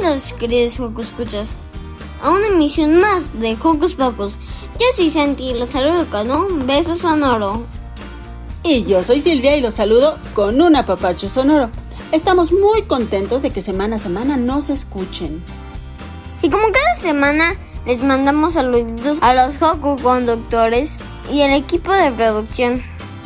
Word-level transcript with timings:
Bienvenidos, 0.00 0.32
queridos 0.32 0.80
Hocus 0.80 1.08
Escuchas, 1.08 1.48
a 2.22 2.30
una 2.30 2.46
emisión 2.46 3.00
más 3.00 3.38
de 3.38 3.54
Hocus 3.62 3.94
Pocus. 3.94 4.34
Yo 4.78 4.86
soy 4.96 5.10
Santi 5.10 5.50
y 5.50 5.58
los 5.58 5.68
saludo 5.68 6.06
con 6.06 6.30
un 6.30 6.66
beso 6.66 6.96
sonoro. 6.96 7.66
Y 8.64 8.84
yo 8.84 9.02
soy 9.02 9.20
Silvia 9.20 9.58
y 9.58 9.60
los 9.60 9.74
saludo 9.74 10.16
con 10.32 10.58
un 10.62 10.74
apapacho 10.74 11.28
sonoro. 11.28 11.68
Estamos 12.12 12.50
muy 12.50 12.82
contentos 12.82 13.42
de 13.42 13.50
que 13.50 13.60
semana 13.60 13.96
a 13.96 13.98
semana 13.98 14.38
nos 14.38 14.70
escuchen. 14.70 15.44
Y 16.40 16.48
como 16.48 16.64
cada 16.72 16.96
semana 16.98 17.52
les 17.84 18.02
mandamos 18.02 18.54
saluditos 18.54 19.18
a 19.20 19.34
los 19.34 19.60
Hocus 19.60 20.00
conductores 20.00 20.92
y 21.30 21.42
al 21.42 21.52
equipo 21.52 21.92
de 21.92 22.10
producción, 22.10 22.82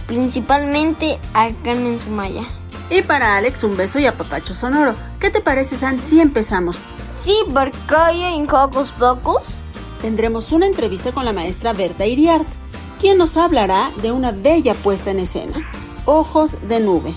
principalmente 0.09 1.21
a 1.35 1.51
Carmen 1.63 2.01
Sumaya. 2.01 2.49
Y 2.91 3.03
para 3.03 3.37
Alex 3.37 3.65
un 3.65 3.77
beso 3.77 3.99
y 3.99 4.07
apapacho 4.07 4.55
sonoro. 4.55 4.95
¿Qué 5.19 5.31
te 5.31 5.41
parece, 5.41 5.77
San, 5.77 6.01
si 6.01 6.21
empezamos? 6.21 6.77
Sí, 7.19 7.37
porque 7.53 8.29
en 8.29 8.51
Hocus 8.51 8.93
Pocus 8.93 9.43
Tendremos 10.05 10.53
una 10.53 10.67
entrevista 10.67 11.13
con 11.13 11.25
la 11.25 11.33
maestra 11.33 11.73
Berta 11.73 12.05
Iriart, 12.05 12.47
quien 13.01 13.17
nos 13.17 13.39
hablará 13.39 13.91
de 14.03 14.13
una 14.13 14.33
bella 14.33 14.75
puesta 14.75 15.11
en 15.11 15.19
escena, 15.19 15.67
Ojos 16.05 16.51
de 16.69 16.79
Nube. 16.79 17.15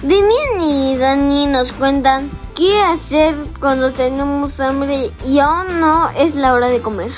Demian 0.00 0.62
y 0.62 0.96
Dani 0.96 1.46
nos 1.46 1.72
cuentan 1.72 2.30
qué 2.56 2.80
hacer 2.80 3.34
cuando 3.60 3.92
tenemos 3.92 4.60
hambre 4.60 5.10
y 5.26 5.40
aún 5.40 5.78
no 5.78 6.08
es 6.16 6.36
la 6.36 6.54
hora 6.54 6.68
de 6.68 6.80
comer. 6.80 7.12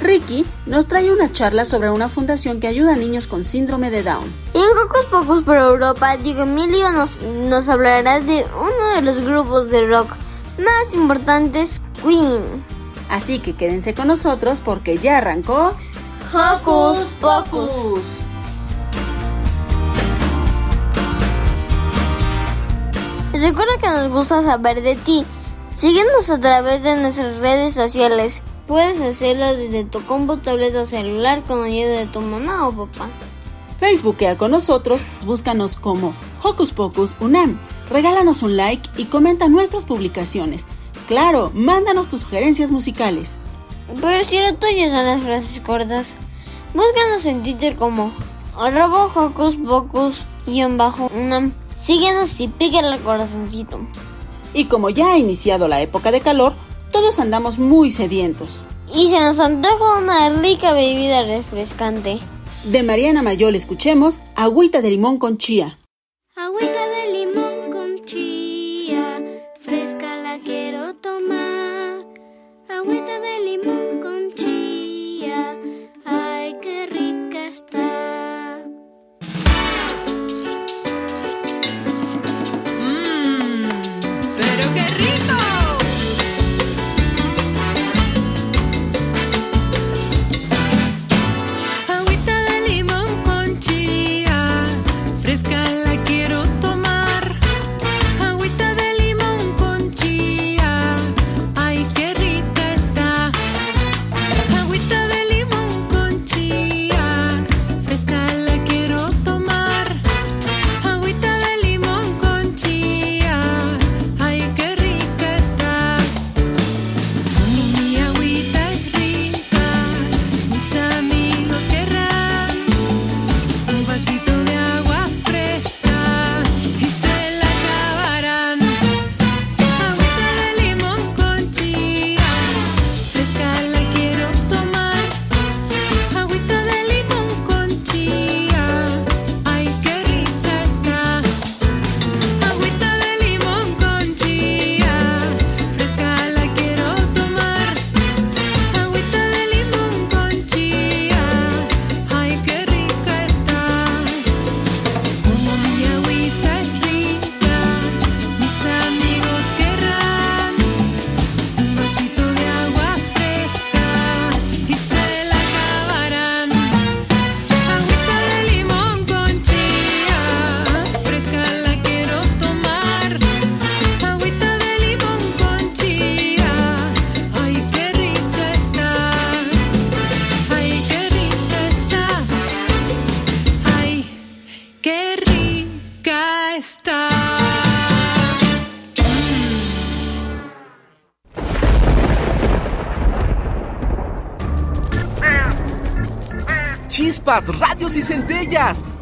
Ricky 0.00 0.44
nos 0.66 0.88
trae 0.88 1.12
una 1.12 1.32
charla 1.32 1.64
sobre 1.64 1.90
una 1.90 2.08
fundación 2.08 2.60
que 2.60 2.66
ayuda 2.66 2.94
a 2.94 2.96
niños 2.96 3.26
con 3.26 3.44
síndrome 3.44 3.90
de 3.90 4.02
Down. 4.02 4.24
En 4.54 4.62
Hocus 4.78 5.06
Pocus 5.10 5.44
por 5.44 5.56
Europa, 5.56 6.16
Diego 6.16 6.42
Emilio 6.42 6.90
nos, 6.92 7.20
nos 7.22 7.68
hablará 7.68 8.20
de 8.20 8.46
uno 8.58 8.94
de 8.94 9.02
los 9.02 9.20
grupos 9.20 9.70
de 9.70 9.86
rock 9.86 10.14
más 10.58 10.94
importantes, 10.94 11.80
Queen. 12.02 12.42
Así 13.08 13.38
que 13.38 13.54
quédense 13.54 13.94
con 13.94 14.08
nosotros 14.08 14.60
porque 14.60 14.98
ya 14.98 15.18
arrancó 15.18 15.74
Hocus 16.32 17.06
Pocus. 17.20 18.00
Recuerda 23.32 23.78
que 23.78 23.88
nos 23.88 24.10
gusta 24.10 24.42
saber 24.42 24.82
de 24.82 24.96
ti. 24.96 25.24
Síguenos 25.74 26.30
a 26.30 26.38
través 26.38 26.82
de 26.82 26.96
nuestras 26.96 27.36
redes 27.36 27.74
sociales. 27.74 28.42
Puedes 28.66 29.00
hacerlo 29.00 29.56
desde 29.56 29.84
tu 29.84 30.02
computadora 30.04 30.82
o 30.82 30.86
celular 30.86 31.42
con 31.44 31.62
ayuda 31.62 31.98
de 31.98 32.06
tu 32.06 32.20
mamá 32.20 32.66
o 32.66 32.72
papá. 32.72 33.08
Facebookea 33.78 34.36
con 34.36 34.50
nosotros, 34.50 35.02
búscanos 35.24 35.76
como 35.76 36.14
Hocus 36.42 36.72
Pocus 36.72 37.10
Unam. 37.20 37.58
Regálanos 37.90 38.42
un 38.42 38.56
like 38.56 38.88
y 38.96 39.04
comenta 39.04 39.48
nuestras 39.48 39.84
publicaciones. 39.84 40.66
Claro, 41.06 41.52
mándanos 41.54 42.08
tus 42.08 42.22
sugerencias 42.22 42.72
musicales. 42.72 43.36
Pero 44.00 44.24
si 44.24 44.40
lo 44.40 44.54
tuyo 44.54 44.86
son 44.86 45.06
las 45.06 45.22
frases 45.22 45.60
cortas, 45.60 46.16
búscanos 46.74 47.24
en 47.26 47.42
Twitter 47.42 47.76
como 47.76 48.10
arroba 48.58 49.06
Hocus 49.14 49.56
Pocus 49.56 50.26
bajo 50.76 51.10
Unam. 51.14 51.52
Síguenos 51.70 52.40
y 52.40 52.48
pícale 52.48 52.96
el 52.96 53.00
corazoncito. 53.00 53.78
Y 54.54 54.64
como 54.64 54.90
ya 54.90 55.12
ha 55.12 55.18
iniciado 55.18 55.68
la 55.68 55.80
época 55.82 56.10
de 56.10 56.20
calor, 56.20 56.54
todos 56.96 57.18
andamos 57.18 57.58
muy 57.58 57.90
sedientos. 57.90 58.62
Y 58.94 59.10
se 59.10 59.20
nos 59.20 59.38
antoja 59.38 59.98
una 59.98 60.30
rica 60.30 60.72
bebida 60.72 61.26
refrescante. 61.26 62.20
De 62.64 62.82
Mariana 62.82 63.20
Mayol 63.20 63.54
escuchemos 63.54 64.22
Agüita 64.34 64.80
de 64.80 64.88
limón 64.88 65.18
con 65.18 65.36
chía. 65.36 65.78
Agüita 66.36 66.75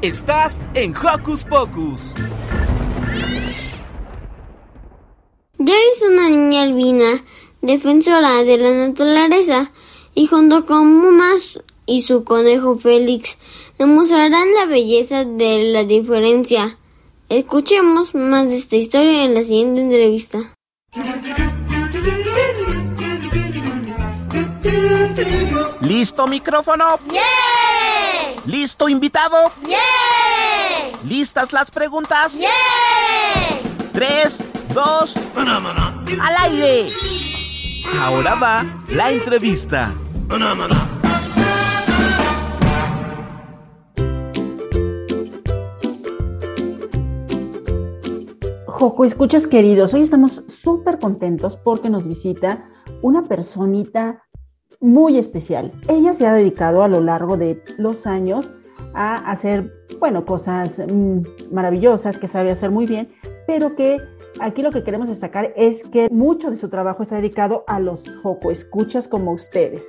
Estás 0.03 0.61
en 0.75 0.93
Hocus 0.97 1.45
Pocus. 1.45 2.13
Yari 5.59 5.81
es 5.93 6.03
una 6.03 6.29
niña 6.29 6.63
albina, 6.63 7.23
defensora 7.63 8.43
de 8.43 8.57
la 8.57 8.73
naturaleza, 8.73 9.71
y 10.13 10.27
junto 10.27 10.67
con 10.67 10.97
Mumas 10.97 11.61
y 11.87 12.03
su 12.03 12.25
conejo 12.25 12.77
Félix 12.77 13.39
demostrarán 13.79 14.53
la 14.55 14.67
belleza 14.67 15.25
de 15.25 15.73
la 15.73 15.85
diferencia. 15.85 16.77
Escuchemos 17.29 18.13
más 18.13 18.49
de 18.49 18.57
esta 18.57 18.75
historia 18.75 19.23
en 19.23 19.35
la 19.35 19.45
siguiente 19.45 19.83
entrevista. 19.83 20.53
¿Listo 25.81 26.27
micrófono? 26.27 26.99
¿Listo 28.47 28.91
invitado? 28.91 29.37
¿Listas 31.09 31.53
las 31.53 31.71
preguntas? 31.71 32.37
Tres, 33.93 34.39
dos, 34.75 35.15
al 35.37 36.37
aire. 36.43 36.89
Ahora 38.03 38.35
va 38.35 38.65
la 38.91 39.13
entrevista. 39.13 39.95
Joco, 48.67 49.05
escuchas 49.07 49.47
queridos, 49.47 49.95
hoy 49.95 50.03
estamos 50.03 50.43
súper 50.63 50.99
contentos 50.99 51.57
porque 51.57 51.89
nos 51.89 52.07
visita 52.07 52.69
una 53.01 53.23
personita 53.23 54.24
muy 54.85 55.17
especial. 55.19 55.73
Ella 55.89 56.13
se 56.13 56.27
ha 56.27 56.35
dedicado 56.35 56.83
a 56.83 56.89
lo 56.89 57.01
largo 57.01 57.37
de 57.37 57.61
los 57.79 58.07
años 58.07 58.51
a 58.93 59.31
hacer, 59.31 59.73
bueno, 59.99 60.27
cosas 60.27 60.79
mm, 60.79 61.21
maravillosas 61.51 62.19
que 62.19 62.29
sabe 62.29 62.51
hacer 62.53 62.71
muy 62.71 62.85
bien, 62.85 63.09
pero 63.47 63.75
que 63.75 63.97
aquí 64.41 64.63
lo 64.63 64.71
que 64.71 64.85
queremos 64.85 65.09
destacar 65.09 65.53
es 65.57 65.83
que 65.89 66.09
mucho 66.11 66.51
de 66.51 66.59
su 66.59 66.69
trabajo 66.69 67.03
está 67.03 67.17
dedicado 67.17 67.65
a 67.67 67.81
los 67.81 68.15
Joco 68.23 68.51
escuchas 68.51 69.09
como 69.09 69.33
ustedes. 69.33 69.83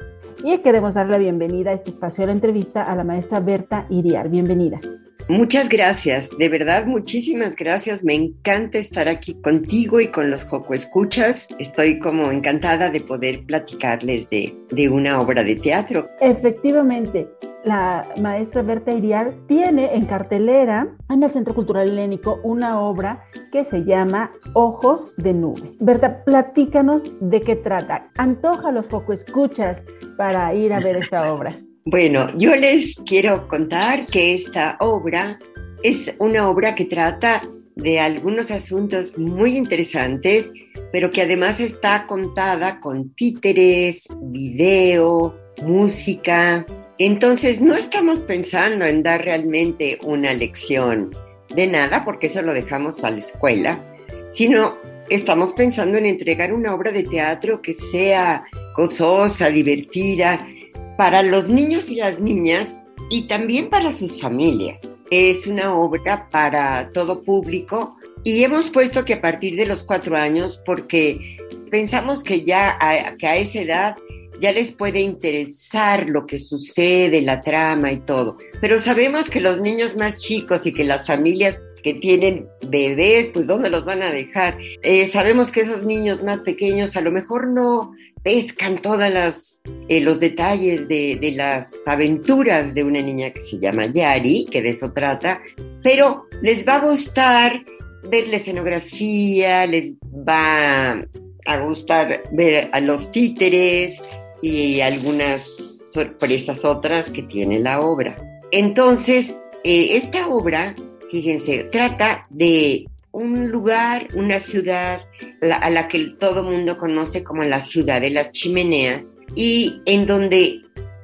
Y 0.43 0.57
queremos 0.59 0.93
dar 0.93 1.09
la 1.09 1.17
bienvenida 1.17 1.71
a 1.71 1.73
este 1.73 1.91
espacio 1.91 2.21
de 2.21 2.27
la 2.27 2.33
entrevista 2.33 2.83
a 2.83 2.95
la 2.95 3.03
maestra 3.03 3.39
Berta 3.39 3.85
Iriar. 3.89 4.29
Bienvenida. 4.29 4.79
Muchas 5.27 5.69
gracias, 5.69 6.29
de 6.37 6.49
verdad 6.49 6.85
muchísimas 6.85 7.55
gracias. 7.55 8.03
Me 8.03 8.13
encanta 8.13 8.77
estar 8.77 9.07
aquí 9.07 9.33
contigo 9.41 9.99
y 9.99 10.07
con 10.07 10.29
los 10.29 10.43
Joco 10.43 10.75
Escuchas. 10.75 11.47
Estoy 11.57 11.97
como 11.97 12.31
encantada 12.31 12.91
de 12.91 13.01
poder 13.01 13.43
platicarles 13.45 14.29
de, 14.29 14.55
de 14.69 14.87
una 14.87 15.19
obra 15.19 15.43
de 15.43 15.55
teatro. 15.55 16.07
Efectivamente, 16.21 17.27
la 17.63 18.07
maestra 18.21 18.61
Berta 18.61 18.91
Iriar 18.91 19.33
tiene 19.47 19.95
en 19.95 20.05
cartelera 20.05 20.87
en 21.09 21.23
el 21.23 21.31
Centro 21.31 21.55
Cultural 21.55 21.89
Helénico 21.89 22.39
una 22.43 22.79
obra 22.79 23.25
que 23.51 23.65
se 23.65 23.83
llama 23.83 24.29
Ojos 24.53 25.15
de 25.17 25.33
Nube. 25.33 25.75
Berta, 25.79 26.23
platícanos 26.23 27.01
de 27.19 27.41
qué 27.41 27.55
trata. 27.55 28.11
Antoja 28.17 28.69
a 28.69 28.71
los 28.71 28.87
Joco 28.87 29.13
Escuchas 29.13 29.81
para 30.17 30.53
ir 30.53 30.71
a 30.71 30.79
ver 30.79 30.97
esta 30.97 31.33
obra. 31.33 31.57
Bueno, 31.87 32.35
yo 32.35 32.55
les 32.55 32.95
quiero 33.05 33.47
contar 33.47 34.05
que 34.05 34.33
esta 34.33 34.75
obra 34.79 35.37
es 35.83 36.15
una 36.17 36.49
obra 36.49 36.73
que 36.73 36.85
trata 36.85 37.47
de 37.75 37.99
algunos 37.99 38.49
asuntos 38.49 39.15
muy 39.19 39.55
interesantes, 39.55 40.51
pero 40.91 41.11
que 41.11 41.21
además 41.21 41.59
está 41.59 42.07
contada 42.07 42.79
con 42.79 43.13
títeres, 43.13 44.07
video, 44.19 45.37
música. 45.61 46.65
Entonces 46.97 47.61
no 47.61 47.75
estamos 47.75 48.23
pensando 48.23 48.83
en 48.85 49.03
dar 49.03 49.23
realmente 49.23 49.99
una 50.03 50.33
lección 50.33 51.11
de 51.55 51.67
nada, 51.67 52.03
porque 52.03 52.25
eso 52.25 52.41
lo 52.41 52.55
dejamos 52.55 53.03
a 53.03 53.11
la 53.11 53.19
escuela, 53.19 53.79
sino 54.27 54.75
estamos 55.11 55.53
pensando 55.53 55.99
en 55.99 56.07
entregar 56.07 56.51
una 56.51 56.73
obra 56.73 56.91
de 56.91 57.03
teatro 57.03 57.61
que 57.61 57.75
sea 57.75 58.43
gozosa, 58.75 59.51
divertida, 59.51 60.47
para 60.97 61.23
los 61.23 61.49
niños 61.49 61.89
y 61.89 61.95
las 61.95 62.19
niñas 62.19 62.79
y 63.09 63.27
también 63.27 63.69
para 63.69 63.91
sus 63.91 64.19
familias. 64.19 64.93
Es 65.11 65.47
una 65.47 65.75
obra 65.75 66.27
para 66.29 66.89
todo 66.91 67.21
público 67.23 67.95
y 68.23 68.43
hemos 68.43 68.69
puesto 68.69 69.03
que 69.05 69.13
a 69.13 69.21
partir 69.21 69.55
de 69.55 69.65
los 69.65 69.83
cuatro 69.83 70.17
años 70.17 70.61
porque 70.65 71.37
pensamos 71.69 72.23
que 72.23 72.43
ya 72.43 72.77
a, 72.79 73.15
que 73.17 73.27
a 73.27 73.37
esa 73.37 73.59
edad 73.59 73.95
ya 74.39 74.51
les 74.51 74.71
puede 74.71 74.99
interesar 74.99 76.09
lo 76.09 76.25
que 76.25 76.39
sucede, 76.39 77.21
la 77.21 77.41
trama 77.41 77.91
y 77.91 77.99
todo. 77.99 78.37
Pero 78.59 78.79
sabemos 78.79 79.29
que 79.29 79.39
los 79.39 79.61
niños 79.61 79.95
más 79.95 80.21
chicos 80.21 80.65
y 80.65 80.73
que 80.73 80.83
las 80.83 81.05
familias 81.05 81.61
que 81.83 81.93
tienen 81.93 82.47
bebés, 82.67 83.29
pues 83.29 83.47
¿dónde 83.47 83.69
los 83.69 83.85
van 83.85 84.01
a 84.01 84.11
dejar? 84.11 84.57
Eh, 84.81 85.07
sabemos 85.07 85.51
que 85.51 85.61
esos 85.61 85.85
niños 85.85 86.23
más 86.23 86.41
pequeños 86.41 86.97
a 86.97 87.01
lo 87.01 87.11
mejor 87.11 87.47
no 87.47 87.93
pescan 88.25 88.81
todas 88.81 89.13
las 89.13 89.61
eh, 89.87 90.01
los 90.01 90.19
detalles 90.19 90.87
de, 90.87 91.15
de, 91.21 91.31
las 91.31 91.75
aventuras 91.85 92.73
de 92.73 92.83
una 92.83 92.99
niña 92.99 93.31
que 93.31 93.41
se 93.41 93.59
llama 93.59 93.85
Yari, 93.85 94.47
que 94.51 94.63
de 94.63 94.69
eso 94.69 94.91
trata, 94.91 95.41
pero 95.83 96.25
les 96.41 96.67
va 96.67 96.77
a 96.77 96.79
gustar 96.79 97.63
ver 98.09 98.27
la 98.27 98.37
escenografía, 98.37 99.67
les 99.67 99.95
va 100.27 100.99
a 101.45 101.57
gustar 101.59 102.23
ver 102.31 102.69
a 102.73 102.79
los 102.79 103.11
títeres 103.11 104.01
y 104.41 104.81
algunas 104.81 105.63
sorpresas 105.93 106.65
otras 106.65 107.11
que 107.11 107.21
tiene 107.21 107.59
la 107.59 107.79
obra. 107.79 108.15
Entonces, 108.51 109.39
eh, 109.63 109.97
esta 109.97 110.27
obra, 110.27 110.73
fíjense, 111.11 111.65
trata 111.65 112.23
de 112.31 112.85
un 113.15 113.49
lugar, 113.49 114.09
una 114.13 114.41
ciudad 114.41 115.05
a 115.41 115.69
la 115.69 115.87
que 115.87 115.99
todo 116.19 116.43
mundo 116.43 116.77
conoce 116.77 117.23
como 117.23 117.43
la 117.43 117.61
ciudad 117.61 118.01
de 118.01 118.09
las 118.09 118.33
chimeneas 118.33 119.17
y 119.35 119.81
en 119.85 120.05
donde 120.05 120.61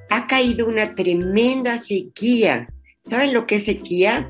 ha 0.10 0.28
caído 0.28 0.68
una 0.68 0.94
tremenda 0.94 1.78
sequía. 1.78 2.68
¿Saben 3.06 3.34
lo 3.34 3.48
que 3.48 3.56
es 3.56 3.64
sequía? 3.64 4.30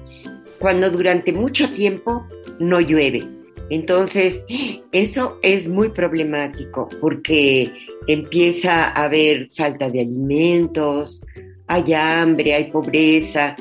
Cuando 0.59 0.91
durante 0.91 1.33
mucho 1.33 1.71
tiempo 1.71 2.27
no 2.59 2.81
llueve. 2.81 3.27
Entonces, 3.71 4.45
eso 4.91 5.39
es 5.41 5.67
muy 5.67 5.89
problemático 5.89 6.87
porque 6.99 7.73
empieza 8.05 8.89
a 8.89 9.05
haber 9.05 9.49
falta 9.55 9.89
de 9.89 10.01
alimentos, 10.01 11.23
hay 11.65 11.93
hambre, 11.93 12.53
hay 12.53 12.69
pobreza 12.69 13.55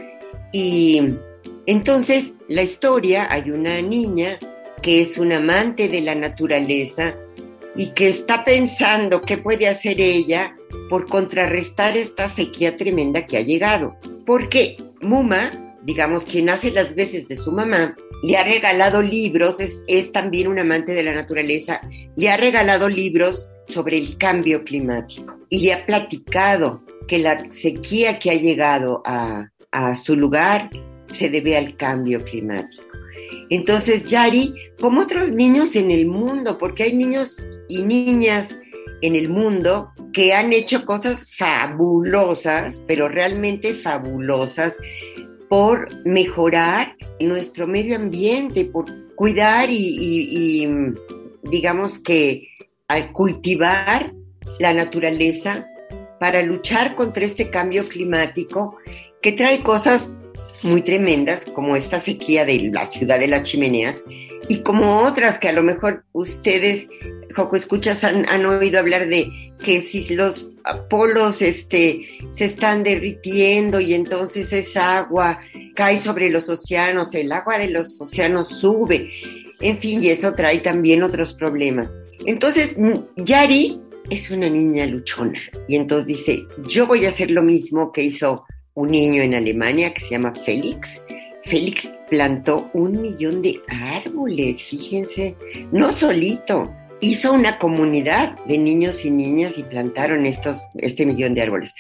y 0.53 1.15
entonces, 1.67 2.35
la 2.49 2.63
historia, 2.63 3.29
hay 3.31 3.51
una 3.51 3.81
niña 3.83 4.39
que 4.83 5.01
es 5.01 5.19
un 5.19 5.33
amante 5.33 5.89
de 5.89 6.01
la 6.01 6.15
naturaleza 6.15 7.15
y 7.77 7.93
que 7.93 8.09
está 8.09 8.45
pensando 8.45 9.23
qué 9.23 9.39
puede 9.39 9.69
hacer 9.69 10.01
ella 10.01 10.57
por 10.89 11.07
contrarrestar 11.07 11.97
esta 11.97 12.29
sequía 12.29 12.77
tremenda 12.77 13.27
que 13.27 13.37
ha 13.37 13.43
llegado. 13.43 13.97
Porque 14.27 14.77
Muma, 15.01 15.51
digamos, 15.83 16.25
quien 16.25 16.49
hace 16.49 16.71
las 16.71 16.95
veces 16.95 17.29
de 17.29 17.37
su 17.37 17.53
mamá, 17.53 17.97
le 18.23 18.37
ha 18.37 18.45
regalado 18.45 19.03
libros, 19.03 19.61
es, 19.61 20.13
también 20.13 20.49
un 20.49 20.59
amante 20.59 20.93
de 20.93 21.03
la 21.03 21.15
naturaleza, 21.15 21.81
le 22.17 22.29
ha 22.29 22.37
regalado 22.37 22.89
libros 22.89 23.49
sobre 23.67 23.99
el 23.99 24.19
cambio 24.19 24.65
climático 24.65 25.39
y 25.49 25.61
le 25.61 25.73
ha 25.73 25.87
platicado 25.87 26.83
que 27.07 27.19
la 27.19 27.47
sequía 27.51 28.19
que 28.19 28.31
ha 28.31 28.35
llegado 28.35 29.03
a, 29.07 29.49
a 29.71 29.95
su 29.95 30.17
lugar 30.17 30.71
se 31.13 31.31
debe 31.31 31.57
al 31.57 31.77
cambio 31.77 32.23
climático. 32.25 32.85
Entonces, 33.49 34.07
Yari, 34.07 34.55
como 34.81 35.01
otros 35.01 35.33
niños 35.33 35.75
en 35.77 35.91
el 35.91 36.07
mundo, 36.07 36.59
porque 36.59 36.85
hay 36.85 36.93
niños 36.93 37.43
y 37.69 37.83
niñas 37.83 38.59
en 39.03 39.17
el 39.17 39.29
mundo 39.29 39.93
que 40.13 40.35
han 40.35 40.53
hecho 40.53 40.85
cosas 40.85 41.35
fabulosas, 41.37 42.85
pero 42.87 43.09
realmente 43.09 43.75
fabulosas, 43.75 44.79
por 45.49 45.89
mejorar 46.05 46.97
nuestro 47.19 47.67
medio 47.67 47.97
ambiente, 47.97 48.65
por 48.65 48.87
cuidar 49.17 49.69
y, 49.71 50.95
digamos 51.43 51.99
que 51.99 52.49
al 52.87 53.13
cultivar 53.13 54.15
la 54.61 54.73
naturaleza 54.73 55.67
para 56.21 56.43
luchar 56.43 56.95
contra 56.95 57.25
este 57.25 57.51
cambio 57.51 57.89
climático 57.89 58.77
que 59.21 59.33
trae 59.33 59.63
cosas 59.63 60.15
muy 60.63 60.83
tremendas, 60.83 61.47
como 61.55 61.77
esta 61.77 62.01
sequía 62.01 62.45
de 62.45 62.71
la 62.73 62.87
ciudad 62.87 63.19
de 63.19 63.29
las 63.29 63.45
chimeneas, 63.45 64.05
y 64.49 64.63
como 64.63 64.99
otras 64.99 65.39
que 65.39 65.49
a 65.49 65.53
lo 65.53 65.63
mejor 65.63 66.05
ustedes, 66.13 66.89
Joco 67.35 67.57
Escuchas, 67.57 68.05
han, 68.05 68.29
han 68.29 68.45
oído 68.47 68.79
hablar 68.79 69.09
de 69.09 69.31
que 69.63 69.81
si 69.81 70.15
los 70.15 70.53
polos 70.89 71.43
este, 71.43 72.07
se 72.31 72.47
están 72.47 72.83
derritiendo 72.83 73.81
y 73.81 73.95
entonces 73.95 74.53
esa 74.53 74.99
agua 74.99 75.41
cae 75.75 75.99
sobre 75.99 76.31
los 76.31 76.49
océanos, 76.49 77.15
el 77.15 77.31
agua 77.33 77.59
de 77.59 77.69
los 77.69 78.01
océanos 78.01 78.49
sube, 78.49 79.11
en 79.61 79.79
fin, 79.79 80.03
y 80.03 80.09
eso 80.09 80.33
trae 80.33 80.59
también 80.59 81.03
otros 81.03 81.35
problemas. 81.35 81.95
Entonces, 82.27 82.77
Yari 83.17 83.81
es 84.09 84.31
una 84.31 84.49
niña 84.49 84.87
luchona 84.87 85.39
y 85.69 85.77
entonces 85.77 86.07
dice, 86.07 86.47
yo 86.67 86.87
voy 86.87 87.05
a 87.05 87.11
hacer 87.11 87.31
lo 87.31 87.43
mismo 87.43 87.93
que 87.93 88.03
hizo 88.03 88.45
un 88.75 88.91
niño 88.91 89.23
en 89.23 89.35
Alemania 89.35 89.93
que 89.93 90.01
se 90.01 90.11
llama 90.11 90.35
Félix. 90.35 91.03
Félix 91.45 91.93
plantó 92.09 92.71
un 92.75 93.01
millón 93.01 93.43
de 93.43 93.61
árboles, 93.69 94.63
fíjense, 94.63 95.35
no 95.73 95.91
solito, 95.93 96.71
hizo 97.01 97.33
una 97.33 97.59
comunidad 97.59 98.37
de 98.47 98.59
niños 98.59 99.05
y 99.05 99.11
niñas 99.11 99.59
y 99.59 99.63
plantaron 99.63 100.27
estos, 100.27 100.61
este 100.75 101.07
millón 101.07 101.35
de 101.35 101.43
árboles. 101.43 101.75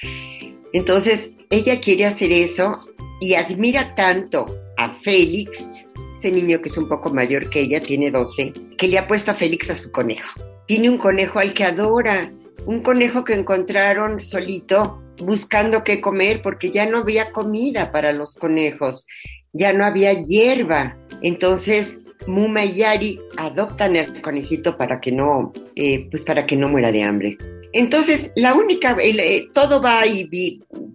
Entonces, 0.72 1.32
ella 1.50 1.80
quiere 1.80 2.06
hacer 2.06 2.32
eso 2.32 2.80
y 3.20 3.34
admira 3.34 3.94
tanto 3.94 4.46
a 4.76 4.94
Félix, 5.02 5.68
ese 6.12 6.32
niño 6.32 6.60
que 6.62 6.68
es 6.68 6.78
un 6.78 6.88
poco 6.88 7.12
mayor 7.12 7.50
que 7.50 7.60
ella, 7.60 7.80
tiene 7.80 8.10
12, 8.10 8.52
que 8.78 8.88
le 8.88 8.98
ha 8.98 9.06
puesto 9.06 9.30
a 9.30 9.34
Félix 9.34 9.70
a 9.70 9.74
su 9.74 9.90
conejo. 9.90 10.40
Tiene 10.66 10.88
un 10.88 10.98
conejo 10.98 11.38
al 11.38 11.52
que 11.52 11.64
adora, 11.64 12.32
un 12.66 12.80
conejo 12.80 13.24
que 13.24 13.34
encontraron 13.34 14.20
solito 14.20 15.02
buscando 15.20 15.84
qué 15.84 16.00
comer 16.00 16.42
porque 16.42 16.70
ya 16.70 16.86
no 16.86 16.98
había 16.98 17.32
comida 17.32 17.92
para 17.92 18.12
los 18.12 18.34
conejos, 18.34 19.06
ya 19.52 19.72
no 19.72 19.84
había 19.84 20.12
hierba. 20.12 20.96
Entonces 21.22 21.98
Muma 22.26 22.64
y 22.64 22.74
Yari 22.74 23.20
adoptan 23.36 23.96
el 23.96 24.20
conejito 24.20 24.76
para 24.76 25.00
que 25.00 25.12
no, 25.12 25.52
eh, 25.74 26.08
pues 26.10 26.24
para 26.24 26.46
que 26.46 26.56
no 26.56 26.68
muera 26.68 26.92
de 26.92 27.02
hambre. 27.02 27.38
Entonces, 27.72 28.32
la 28.34 28.54
única, 28.54 28.96
eh, 29.02 29.48
todo 29.52 29.80
va 29.80 30.06
y 30.06 30.28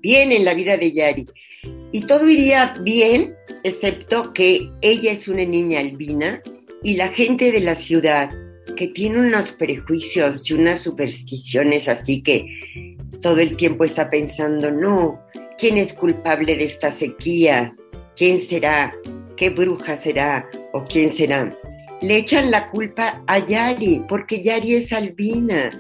bien 0.02 0.32
en 0.32 0.44
la 0.44 0.54
vida 0.54 0.78
de 0.78 0.92
Yari. 0.92 1.26
Y 1.92 2.02
todo 2.02 2.30
iría 2.30 2.74
bien, 2.82 3.34
excepto 3.64 4.34
que 4.34 4.70
ella 4.82 5.12
es 5.12 5.28
una 5.28 5.46
niña 5.46 5.80
albina 5.80 6.42
y 6.84 6.96
la 6.96 7.08
gente 7.08 7.52
de 7.52 7.62
la 7.62 7.76
ciudad, 7.76 8.30
que 8.76 8.88
tiene 8.90 9.20
unos 9.20 9.54
prejuicios 9.54 10.50
y 10.50 10.54
unas 10.54 10.82
supersticiones 10.82 11.88
así 11.88 12.22
que 12.22 12.95
todo 13.26 13.40
el 13.40 13.58
tiempo 13.58 13.84
está 13.84 14.08
pensando, 14.08 14.70
no, 14.70 15.20
¿quién 15.58 15.78
es 15.78 15.94
culpable 15.94 16.56
de 16.56 16.66
esta 16.66 16.92
sequía? 16.92 17.76
¿Quién 18.16 18.38
será? 18.38 18.94
¿Qué 19.36 19.50
bruja 19.50 19.96
será? 19.96 20.48
¿O 20.74 20.84
quién 20.84 21.10
será? 21.10 21.50
Le 22.04 22.18
echan 22.18 22.52
la 22.52 22.70
culpa 22.70 23.24
a 23.26 23.40
Yari, 23.40 24.06
porque 24.08 24.44
Yari 24.44 24.76
es 24.76 24.94
albina. 24.94 25.72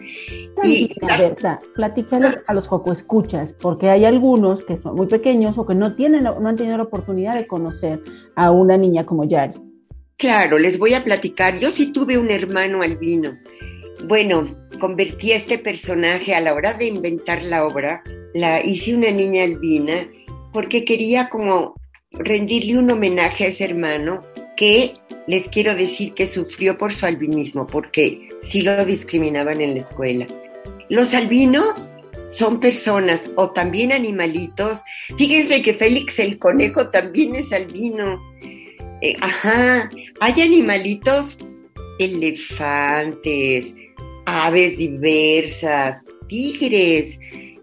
Y 0.63 0.89
Berta, 1.05 1.59
platícales 1.75 2.39
a 2.47 2.53
los 2.55 2.67
Joco 2.67 2.91
Escuchas, 2.91 3.53
porque 3.61 3.91
hay 3.91 4.05
algunos 4.05 4.63
que 4.63 4.75
son 4.75 4.95
muy 4.95 5.05
pequeños 5.05 5.55
o 5.59 5.67
que 5.67 5.75
no, 5.75 5.95
tienen, 5.95 6.23
no 6.23 6.49
han 6.49 6.55
tenido 6.55 6.77
la 6.77 6.83
oportunidad 6.85 7.35
de 7.35 7.45
conocer 7.45 8.01
a 8.35 8.49
una 8.49 8.75
niña 8.75 9.05
como 9.05 9.23
Yari. 9.23 9.53
Claro, 10.17 10.57
les 10.57 10.79
voy 10.79 10.95
a 10.95 11.03
platicar. 11.03 11.59
Yo 11.59 11.69
sí 11.69 11.93
tuve 11.93 12.17
un 12.17 12.31
hermano 12.31 12.81
albino. 12.81 13.37
Bueno, 14.03 14.55
convertí 14.79 15.31
a 15.31 15.37
este 15.37 15.57
personaje 15.57 16.35
a 16.35 16.41
la 16.41 16.53
hora 16.53 16.73
de 16.73 16.85
inventar 16.85 17.41
la 17.43 17.65
obra, 17.65 18.03
la 18.33 18.63
hice 18.63 18.93
una 18.93 19.09
niña 19.09 19.43
albina 19.43 20.07
porque 20.53 20.85
quería 20.85 21.29
como 21.29 21.75
rendirle 22.11 22.77
un 22.77 22.91
homenaje 22.91 23.45
a 23.45 23.47
ese 23.47 23.65
hermano 23.65 24.21
que 24.55 24.93
les 25.27 25.47
quiero 25.47 25.75
decir 25.75 26.13
que 26.13 26.27
sufrió 26.27 26.77
por 26.77 26.93
su 26.93 27.05
albinismo, 27.05 27.67
porque 27.67 28.27
sí 28.41 28.61
lo 28.61 28.85
discriminaban 28.85 29.59
en 29.59 29.71
la 29.71 29.79
escuela. 29.79 30.25
Los 30.89 31.13
albinos 31.13 31.89
son 32.29 32.59
personas 32.59 33.29
o 33.35 33.51
también 33.51 33.91
animalitos. 33.91 34.83
Fíjense 35.17 35.61
que 35.61 35.73
Félix 35.73 36.19
el 36.19 36.37
conejo 36.37 36.89
también 36.89 37.35
es 37.35 37.51
albino. 37.51 38.21
Eh, 39.01 39.15
ajá, 39.21 39.89
hay 40.19 40.41
animalitos, 40.41 41.37
elefantes, 41.99 43.75
aves 44.35 44.77
diversas, 44.77 46.05
tigres, 46.27 47.19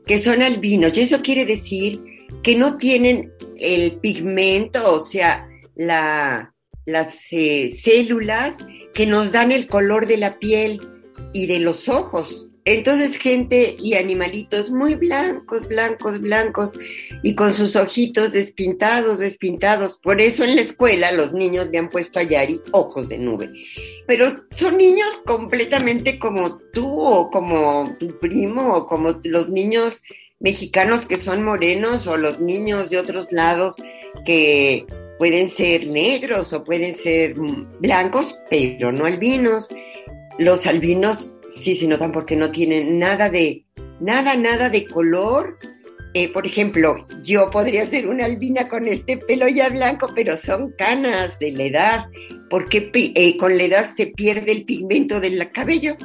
que 0.06 0.18
son 0.18 0.42
albinos. 0.42 0.96
Y 0.96 1.02
eso 1.02 1.20
quiere 1.20 1.44
decir 1.44 2.02
que 2.42 2.56
no 2.56 2.76
tienen 2.78 3.32
el 3.58 3.98
pigmento, 4.00 4.94
o 4.94 5.00
sea, 5.00 5.48
la, 5.76 6.54
las 6.86 7.26
eh, 7.32 7.70
células 7.70 8.58
que 8.94 9.06
nos 9.06 9.32
dan 9.32 9.52
el 9.52 9.66
color 9.66 10.06
de 10.06 10.16
la 10.16 10.38
piel 10.38 10.80
y 11.32 11.46
de 11.46 11.60
los 11.60 11.88
ojos. 11.88 12.48
Entonces 12.64 13.16
gente 13.16 13.74
y 13.80 13.94
animalitos 13.94 14.70
muy 14.70 14.94
blancos, 14.94 15.66
blancos, 15.66 16.20
blancos 16.20 16.72
y 17.24 17.34
con 17.34 17.52
sus 17.52 17.74
ojitos 17.74 18.32
despintados, 18.32 19.18
despintados. 19.18 19.98
Por 19.98 20.20
eso 20.20 20.44
en 20.44 20.54
la 20.54 20.62
escuela 20.62 21.10
los 21.10 21.32
niños 21.32 21.68
le 21.72 21.78
han 21.78 21.90
puesto 21.90 22.20
a 22.20 22.22
Yari 22.22 22.60
ojos 22.70 23.08
de 23.08 23.18
nube. 23.18 23.50
Pero 24.06 24.44
son 24.50 24.76
niños 24.76 25.20
completamente 25.24 26.20
como 26.20 26.58
tú 26.72 27.00
o 27.00 27.30
como 27.30 27.96
tu 27.98 28.16
primo 28.20 28.76
o 28.76 28.86
como 28.86 29.18
los 29.24 29.48
niños 29.48 30.02
mexicanos 30.38 31.06
que 31.06 31.16
son 31.16 31.42
morenos 31.42 32.06
o 32.06 32.16
los 32.16 32.38
niños 32.38 32.90
de 32.90 32.98
otros 32.98 33.32
lados 33.32 33.76
que 34.24 34.86
pueden 35.18 35.48
ser 35.48 35.86
negros 35.86 36.52
o 36.52 36.62
pueden 36.62 36.94
ser 36.94 37.34
blancos, 37.80 38.38
pero 38.50 38.92
no 38.92 39.06
albinos. 39.06 39.68
Los 40.38 40.66
albinos 40.66 41.34
sí 41.52 41.74
se 41.74 41.86
notan 41.86 42.12
porque 42.12 42.36
no 42.36 42.50
tienen 42.50 42.98
nada 42.98 43.28
de, 43.28 43.64
nada, 44.00 44.36
nada 44.36 44.70
de 44.70 44.86
color. 44.86 45.58
Eh, 46.14 46.30
por 46.30 46.46
ejemplo, 46.46 47.06
yo 47.22 47.50
podría 47.50 47.86
ser 47.86 48.08
una 48.08 48.26
albina 48.26 48.68
con 48.68 48.86
este 48.86 49.16
pelo 49.16 49.48
ya 49.48 49.68
blanco, 49.70 50.10
pero 50.14 50.36
son 50.36 50.72
canas 50.76 51.38
de 51.38 51.52
la 51.52 51.64
edad, 51.64 52.04
porque 52.50 52.90
eh, 52.92 53.36
con 53.36 53.56
la 53.56 53.64
edad 53.64 53.90
se 53.94 54.08
pierde 54.08 54.52
el 54.52 54.64
pigmento 54.64 55.20
del 55.20 55.50
cabello. 55.52 55.96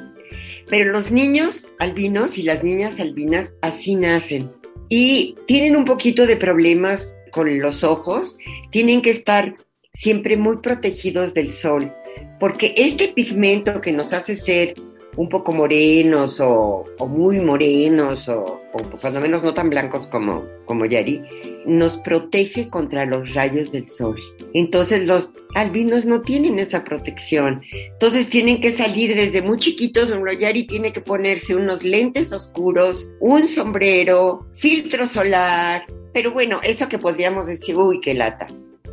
Pero 0.70 0.92
los 0.92 1.12
niños 1.12 1.72
albinos 1.80 2.38
y 2.38 2.44
las 2.44 2.64
niñas 2.64 3.00
albinas 3.00 3.56
así 3.62 3.96
nacen 3.96 4.52
y 4.90 5.36
tienen 5.46 5.76
un 5.76 5.86
poquito 5.86 6.26
de 6.26 6.38
problemas 6.38 7.16
con 7.32 7.60
los 7.60 7.84
ojos, 7.84 8.38
tienen 8.72 9.02
que 9.02 9.10
estar 9.10 9.56
siempre 9.92 10.38
muy 10.38 10.58
protegidos 10.58 11.34
del 11.34 11.52
sol, 11.52 11.94
porque 12.40 12.74
este 12.78 13.10
pigmento 13.10 13.82
que 13.82 13.92
nos 13.92 14.14
hace 14.14 14.36
ser 14.36 14.76
un 15.18 15.30
poco 15.30 15.52
morenos 15.52 16.40
o, 16.40 16.86
muy 17.08 17.40
morenos 17.40 18.30
o, 18.30 18.62
o, 18.72 18.78
cuando 19.02 19.20
menos 19.20 19.44
no 19.44 19.54
tan 19.54 19.70
blancos 19.70 20.08
como, 20.08 20.46
como 20.66 20.86
Yari, 20.86 21.22
nos 21.66 21.98
protege 21.98 22.70
contra 22.70 23.06
los 23.06 23.34
rayos 23.34 23.74
del 23.74 23.88
sol. 23.88 24.16
Entonces 24.54 25.08
los 25.08 25.32
albinos 25.56 26.06
no 26.06 26.22
tienen 26.22 26.60
esa 26.60 26.84
protección. 26.84 27.62
Entonces 27.92 28.30
tienen 28.30 28.62
que 28.62 28.72
salir 28.72 29.16
desde 29.16 29.42
muy 29.42 29.58
chiquitos. 29.58 30.14
Yari 30.40 30.66
tiene 30.66 30.94
que 30.94 31.02
ponerse 31.02 31.56
unos 31.56 31.84
lentes 31.84 32.32
oscuros, 32.32 33.08
un 33.20 33.48
sombrero, 33.48 34.48
filtro 34.56 35.08
solar. 35.08 35.86
Pero 36.14 36.32
bueno, 36.32 36.60
eso 36.64 36.88
que 36.88 37.00
podríamos 37.00 37.48
decir, 37.48 37.76
uy, 37.76 38.00
qué 38.02 38.14
lata. 38.14 38.48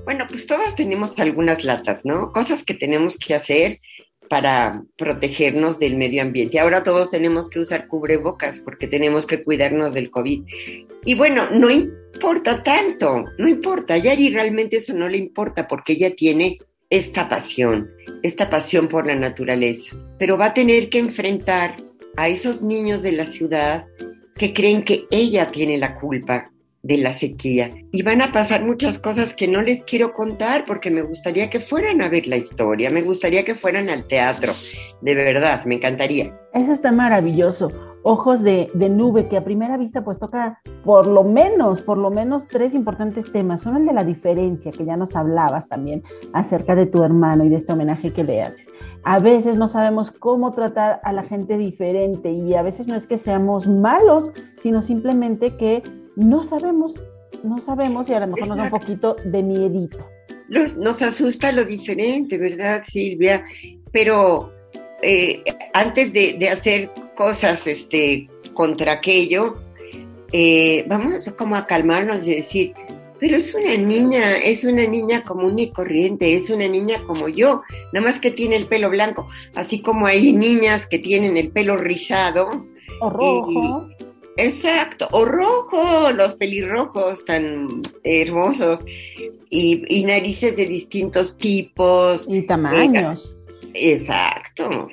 Bueno, 0.04 0.26
pues 0.28 0.46
todos 0.46 0.74
tenemos 0.74 1.18
algunas 1.18 1.64
latas, 1.64 2.04
¿no? 2.04 2.30
Cosas 2.32 2.62
que 2.62 2.74
tenemos 2.74 3.16
que 3.16 3.34
hacer 3.34 3.80
para 4.28 4.82
protegernos 4.96 5.78
del 5.78 5.96
medio 5.96 6.22
ambiente. 6.22 6.58
Ahora 6.58 6.82
todos 6.82 7.10
tenemos 7.10 7.50
que 7.50 7.60
usar 7.60 7.88
cubrebocas 7.88 8.60
porque 8.60 8.86
tenemos 8.86 9.26
que 9.26 9.42
cuidarnos 9.42 9.94
del 9.94 10.10
COVID. 10.10 10.44
Y 11.04 11.14
bueno, 11.14 11.48
no 11.50 11.70
importa 11.70 12.62
tanto, 12.62 13.24
no 13.38 13.48
importa. 13.48 13.96
Yari 13.96 14.30
realmente 14.30 14.76
eso 14.76 14.94
no 14.94 15.08
le 15.08 15.18
importa 15.18 15.68
porque 15.68 15.94
ella 15.94 16.14
tiene 16.14 16.56
esta 16.90 17.28
pasión, 17.28 17.90
esta 18.22 18.48
pasión 18.50 18.88
por 18.88 19.06
la 19.06 19.16
naturaleza. 19.16 19.96
Pero 20.18 20.38
va 20.38 20.46
a 20.46 20.54
tener 20.54 20.88
que 20.90 20.98
enfrentar 20.98 21.76
a 22.16 22.28
esos 22.28 22.62
niños 22.62 23.02
de 23.02 23.12
la 23.12 23.24
ciudad 23.24 23.86
que 24.36 24.52
creen 24.52 24.84
que 24.84 25.06
ella 25.10 25.50
tiene 25.50 25.78
la 25.78 25.94
culpa 25.94 26.50
de 26.84 26.98
la 26.98 27.12
sequía. 27.12 27.70
Y 27.90 28.02
van 28.02 28.22
a 28.22 28.30
pasar 28.30 28.64
muchas 28.64 28.98
cosas 28.98 29.34
que 29.34 29.48
no 29.48 29.62
les 29.62 29.82
quiero 29.82 30.12
contar 30.12 30.64
porque 30.64 30.90
me 30.90 31.02
gustaría 31.02 31.50
que 31.50 31.60
fueran 31.60 32.02
a 32.02 32.08
ver 32.08 32.26
la 32.28 32.36
historia, 32.36 32.90
me 32.90 33.02
gustaría 33.02 33.44
que 33.44 33.54
fueran 33.54 33.88
al 33.88 34.06
teatro, 34.06 34.52
de 35.00 35.14
verdad, 35.14 35.64
me 35.64 35.76
encantaría. 35.76 36.38
Eso 36.52 36.72
está 36.72 36.92
maravilloso. 36.92 37.68
Ojos 38.06 38.42
de, 38.42 38.68
de, 38.74 38.90
nube, 38.90 39.28
que 39.28 39.38
a 39.38 39.44
primera 39.44 39.78
vista 39.78 40.04
pues 40.04 40.18
toca 40.18 40.60
por 40.84 41.06
lo 41.06 41.24
menos, 41.24 41.80
por 41.80 41.96
lo 41.96 42.10
menos 42.10 42.46
tres 42.46 42.74
importantes 42.74 43.32
temas. 43.32 43.64
Uno 43.64 43.78
el 43.78 43.86
de 43.86 43.94
la 43.94 44.04
diferencia, 44.04 44.70
que 44.70 44.84
ya 44.84 44.94
nos 44.94 45.16
hablabas 45.16 45.66
también 45.68 46.02
acerca 46.34 46.74
de 46.74 46.84
tu 46.84 47.02
hermano 47.02 47.46
y 47.46 47.48
de 47.48 47.56
este 47.56 47.72
homenaje 47.72 48.12
que 48.12 48.24
le 48.24 48.42
haces. 48.42 48.66
A 49.04 49.20
veces 49.20 49.58
no 49.58 49.68
sabemos 49.68 50.10
cómo 50.10 50.52
tratar 50.52 51.00
a 51.02 51.12
la 51.14 51.22
gente 51.22 51.56
diferente 51.56 52.30
y 52.30 52.54
a 52.54 52.62
veces 52.62 52.88
no 52.88 52.94
es 52.94 53.06
que 53.06 53.16
seamos 53.16 53.66
malos, 53.66 54.32
sino 54.62 54.82
simplemente 54.82 55.56
que 55.56 55.82
no 56.16 56.48
sabemos, 56.48 56.94
no 57.42 57.58
sabemos 57.58 58.08
y 58.08 58.14
a 58.14 58.20
lo 58.20 58.28
mejor 58.28 58.48
nos 58.48 58.58
da 58.58 58.64
un 58.64 58.70
poquito 58.70 59.16
de 59.24 59.42
miedito. 59.42 59.98
nos 60.48 61.02
asusta 61.02 61.52
lo 61.52 61.64
diferente, 61.64 62.38
¿verdad, 62.38 62.82
Silvia? 62.86 63.44
Pero 63.92 64.52
eh, 65.02 65.42
antes 65.72 66.12
de, 66.12 66.48
hacer 66.48 66.90
cosas 67.16 67.66
este, 67.66 68.28
contra 68.52 68.92
aquello, 68.92 69.56
eh, 70.32 70.84
vamos 70.88 71.32
como 71.36 71.56
a 71.56 71.66
calmarnos 71.66 72.26
y 72.26 72.36
decir, 72.36 72.72
pero 73.20 73.36
es 73.36 73.54
una 73.54 73.76
niña, 73.76 74.36
es 74.36 74.64
una 74.64 74.86
niña 74.86 75.24
común 75.24 75.58
y 75.58 75.70
corriente, 75.70 76.34
es 76.34 76.50
una 76.50 76.68
niña 76.68 76.96
como 77.06 77.28
yo, 77.28 77.62
nada 77.92 78.06
más 78.06 78.20
que 78.20 78.30
tiene 78.30 78.56
el 78.56 78.66
pelo 78.66 78.90
blanco, 78.90 79.28
así 79.54 79.80
como 79.80 80.06
hay 80.06 80.32
niñas 80.32 80.86
que 80.86 80.98
tienen 80.98 81.36
el 81.36 81.50
pelo 81.50 81.76
rizado. 81.76 82.66
O 83.00 83.10
rojo 83.10 83.88
Exacto, 84.36 85.08
o 85.12 85.24
rojo, 85.24 86.10
los 86.12 86.34
pelirrojos 86.34 87.24
tan 87.24 87.82
hermosos 88.02 88.84
y, 89.50 89.84
y 89.88 90.04
narices 90.04 90.56
de 90.56 90.66
distintos 90.66 91.36
tipos. 91.36 92.26
Y 92.28 92.42
tamaños. 92.42 93.36
Exacto. 93.74 94.88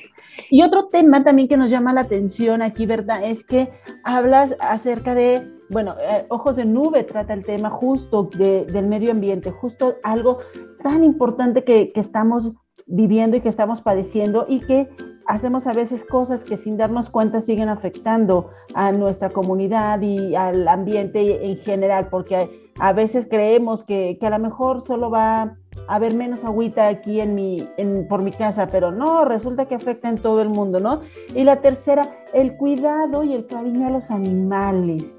Y 0.49 0.61
otro 0.63 0.87
tema 0.87 1.23
también 1.23 1.47
que 1.47 1.57
nos 1.57 1.69
llama 1.69 1.93
la 1.93 2.01
atención 2.01 2.61
aquí, 2.61 2.85
¿verdad? 2.85 3.23
Es 3.23 3.43
que 3.43 3.69
hablas 4.03 4.55
acerca 4.59 5.13
de, 5.15 5.41
bueno, 5.69 5.95
eh, 5.99 6.25
Ojos 6.29 6.55
de 6.55 6.65
Nube 6.65 7.03
trata 7.03 7.33
el 7.33 7.45
tema 7.45 7.69
justo 7.69 8.29
de- 8.37 8.65
del 8.65 8.87
medio 8.87 9.11
ambiente, 9.11 9.51
justo 9.51 9.95
algo 10.03 10.39
tan 10.83 11.03
importante 11.03 11.63
que, 11.63 11.91
que 11.93 11.99
estamos 11.99 12.51
viviendo 12.87 13.37
y 13.37 13.41
que 13.41 13.49
estamos 13.49 13.81
padeciendo 13.81 14.45
y 14.49 14.59
que 14.59 14.87
hacemos 15.31 15.65
a 15.65 15.71
veces 15.71 16.03
cosas 16.03 16.43
que 16.43 16.57
sin 16.57 16.75
darnos 16.75 17.09
cuenta 17.09 17.39
siguen 17.39 17.69
afectando 17.69 18.49
a 18.73 18.91
nuestra 18.91 19.29
comunidad 19.29 20.01
y 20.01 20.35
al 20.35 20.67
ambiente 20.67 21.45
en 21.45 21.57
general, 21.57 22.07
porque 22.11 22.49
a 22.79 22.91
veces 22.91 23.27
creemos 23.29 23.83
que, 23.83 24.17
que 24.19 24.27
a 24.27 24.29
lo 24.29 24.39
mejor 24.39 24.81
solo 24.85 25.09
va 25.09 25.41
a 25.43 25.55
haber 25.87 26.15
menos 26.15 26.43
agüita 26.43 26.89
aquí 26.89 27.21
en 27.21 27.33
mi, 27.33 27.65
en, 27.77 28.09
por 28.09 28.21
mi 28.21 28.31
casa, 28.31 28.67
pero 28.67 28.91
no, 28.91 29.23
resulta 29.23 29.67
que 29.67 29.75
afecta 29.75 30.09
en 30.09 30.17
todo 30.17 30.41
el 30.41 30.49
mundo, 30.49 30.81
¿no? 30.81 30.99
Y 31.33 31.45
la 31.45 31.61
tercera, 31.61 32.09
el 32.33 32.57
cuidado 32.57 33.23
y 33.23 33.33
el 33.33 33.47
cariño 33.47 33.87
a 33.87 33.91
los 33.91 34.11
animales, 34.11 35.15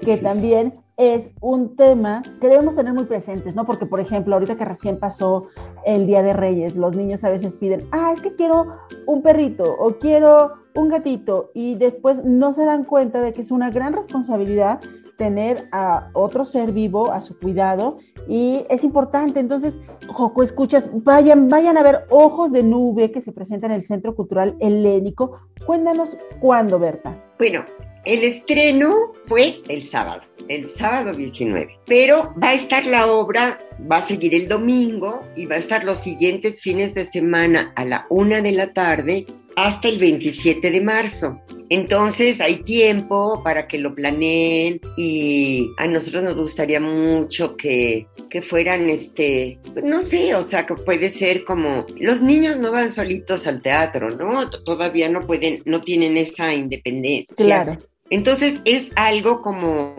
que 0.00 0.16
también 0.16 0.72
es 1.00 1.30
un 1.40 1.76
tema 1.76 2.20
que 2.42 2.48
debemos 2.48 2.76
tener 2.76 2.92
muy 2.92 3.04
presentes, 3.04 3.54
¿no? 3.54 3.64
Porque, 3.64 3.86
por 3.86 4.00
ejemplo, 4.00 4.34
ahorita 4.34 4.56
que 4.56 4.66
recién 4.66 4.98
pasó 4.98 5.48
el 5.86 6.06
Día 6.06 6.22
de 6.22 6.34
Reyes, 6.34 6.76
los 6.76 6.94
niños 6.94 7.24
a 7.24 7.30
veces 7.30 7.54
piden, 7.54 7.88
ah, 7.90 8.12
es 8.12 8.20
que 8.20 8.36
quiero 8.36 8.66
un 9.06 9.22
perrito 9.22 9.76
o 9.78 9.94
quiero 9.98 10.52
un 10.74 10.90
gatito 10.90 11.52
y 11.54 11.76
después 11.76 12.22
no 12.22 12.52
se 12.52 12.66
dan 12.66 12.84
cuenta 12.84 13.22
de 13.22 13.32
que 13.32 13.40
es 13.40 13.50
una 13.50 13.70
gran 13.70 13.94
responsabilidad 13.94 14.80
tener 15.20 15.68
a 15.70 16.08
otro 16.14 16.46
ser 16.46 16.72
vivo 16.72 17.12
a 17.12 17.20
su 17.20 17.38
cuidado 17.38 17.98
y 18.26 18.64
es 18.70 18.82
importante. 18.82 19.38
Entonces, 19.38 19.74
Joco, 20.08 20.42
escuchas, 20.42 20.88
vayan, 21.04 21.48
vayan 21.48 21.76
a 21.76 21.82
ver 21.82 22.06
Ojos 22.08 22.50
de 22.50 22.62
Nube 22.62 23.12
que 23.12 23.20
se 23.20 23.30
presenta 23.30 23.66
en 23.66 23.72
el 23.72 23.86
Centro 23.86 24.16
Cultural 24.16 24.56
Helénico. 24.60 25.38
Cuéntanos 25.66 26.16
cuándo, 26.40 26.78
Berta. 26.78 27.14
Bueno, 27.38 27.66
el 28.06 28.24
estreno 28.24 29.12
fue 29.26 29.60
el 29.68 29.82
sábado, 29.82 30.22
el 30.48 30.66
sábado 30.66 31.12
19, 31.12 31.80
pero 31.84 32.32
va 32.42 32.48
a 32.48 32.54
estar 32.54 32.86
la 32.86 33.06
obra, 33.12 33.58
va 33.92 33.98
a 33.98 34.02
seguir 34.02 34.34
el 34.34 34.48
domingo 34.48 35.20
y 35.36 35.44
va 35.44 35.56
a 35.56 35.58
estar 35.58 35.84
los 35.84 35.98
siguientes 35.98 36.62
fines 36.62 36.94
de 36.94 37.04
semana 37.04 37.74
a 37.76 37.84
la 37.84 38.06
una 38.08 38.40
de 38.40 38.52
la 38.52 38.72
tarde 38.72 39.26
hasta 39.56 39.88
el 39.88 39.98
27 39.98 40.70
de 40.70 40.80
marzo. 40.80 41.40
Entonces 41.70 42.40
hay 42.40 42.64
tiempo 42.64 43.42
para 43.44 43.68
que 43.68 43.78
lo 43.78 43.94
planeen 43.94 44.80
y 44.96 45.70
a 45.78 45.86
nosotros 45.86 46.24
nos 46.24 46.36
gustaría 46.36 46.80
mucho 46.80 47.56
que, 47.56 48.08
que 48.28 48.42
fueran, 48.42 48.90
este, 48.90 49.60
no 49.84 50.02
sé, 50.02 50.34
o 50.34 50.42
sea, 50.42 50.66
que 50.66 50.74
puede 50.74 51.10
ser 51.10 51.44
como, 51.44 51.86
los 52.00 52.22
niños 52.22 52.56
no 52.56 52.72
van 52.72 52.90
solitos 52.90 53.46
al 53.46 53.62
teatro, 53.62 54.10
¿no? 54.10 54.50
Todavía 54.50 55.08
no 55.08 55.20
pueden, 55.20 55.62
no 55.64 55.80
tienen 55.80 56.16
esa 56.16 56.52
independencia. 56.52 57.36
Claro. 57.36 57.78
Entonces 58.10 58.60
es 58.64 58.90
algo 58.96 59.40
como, 59.40 59.94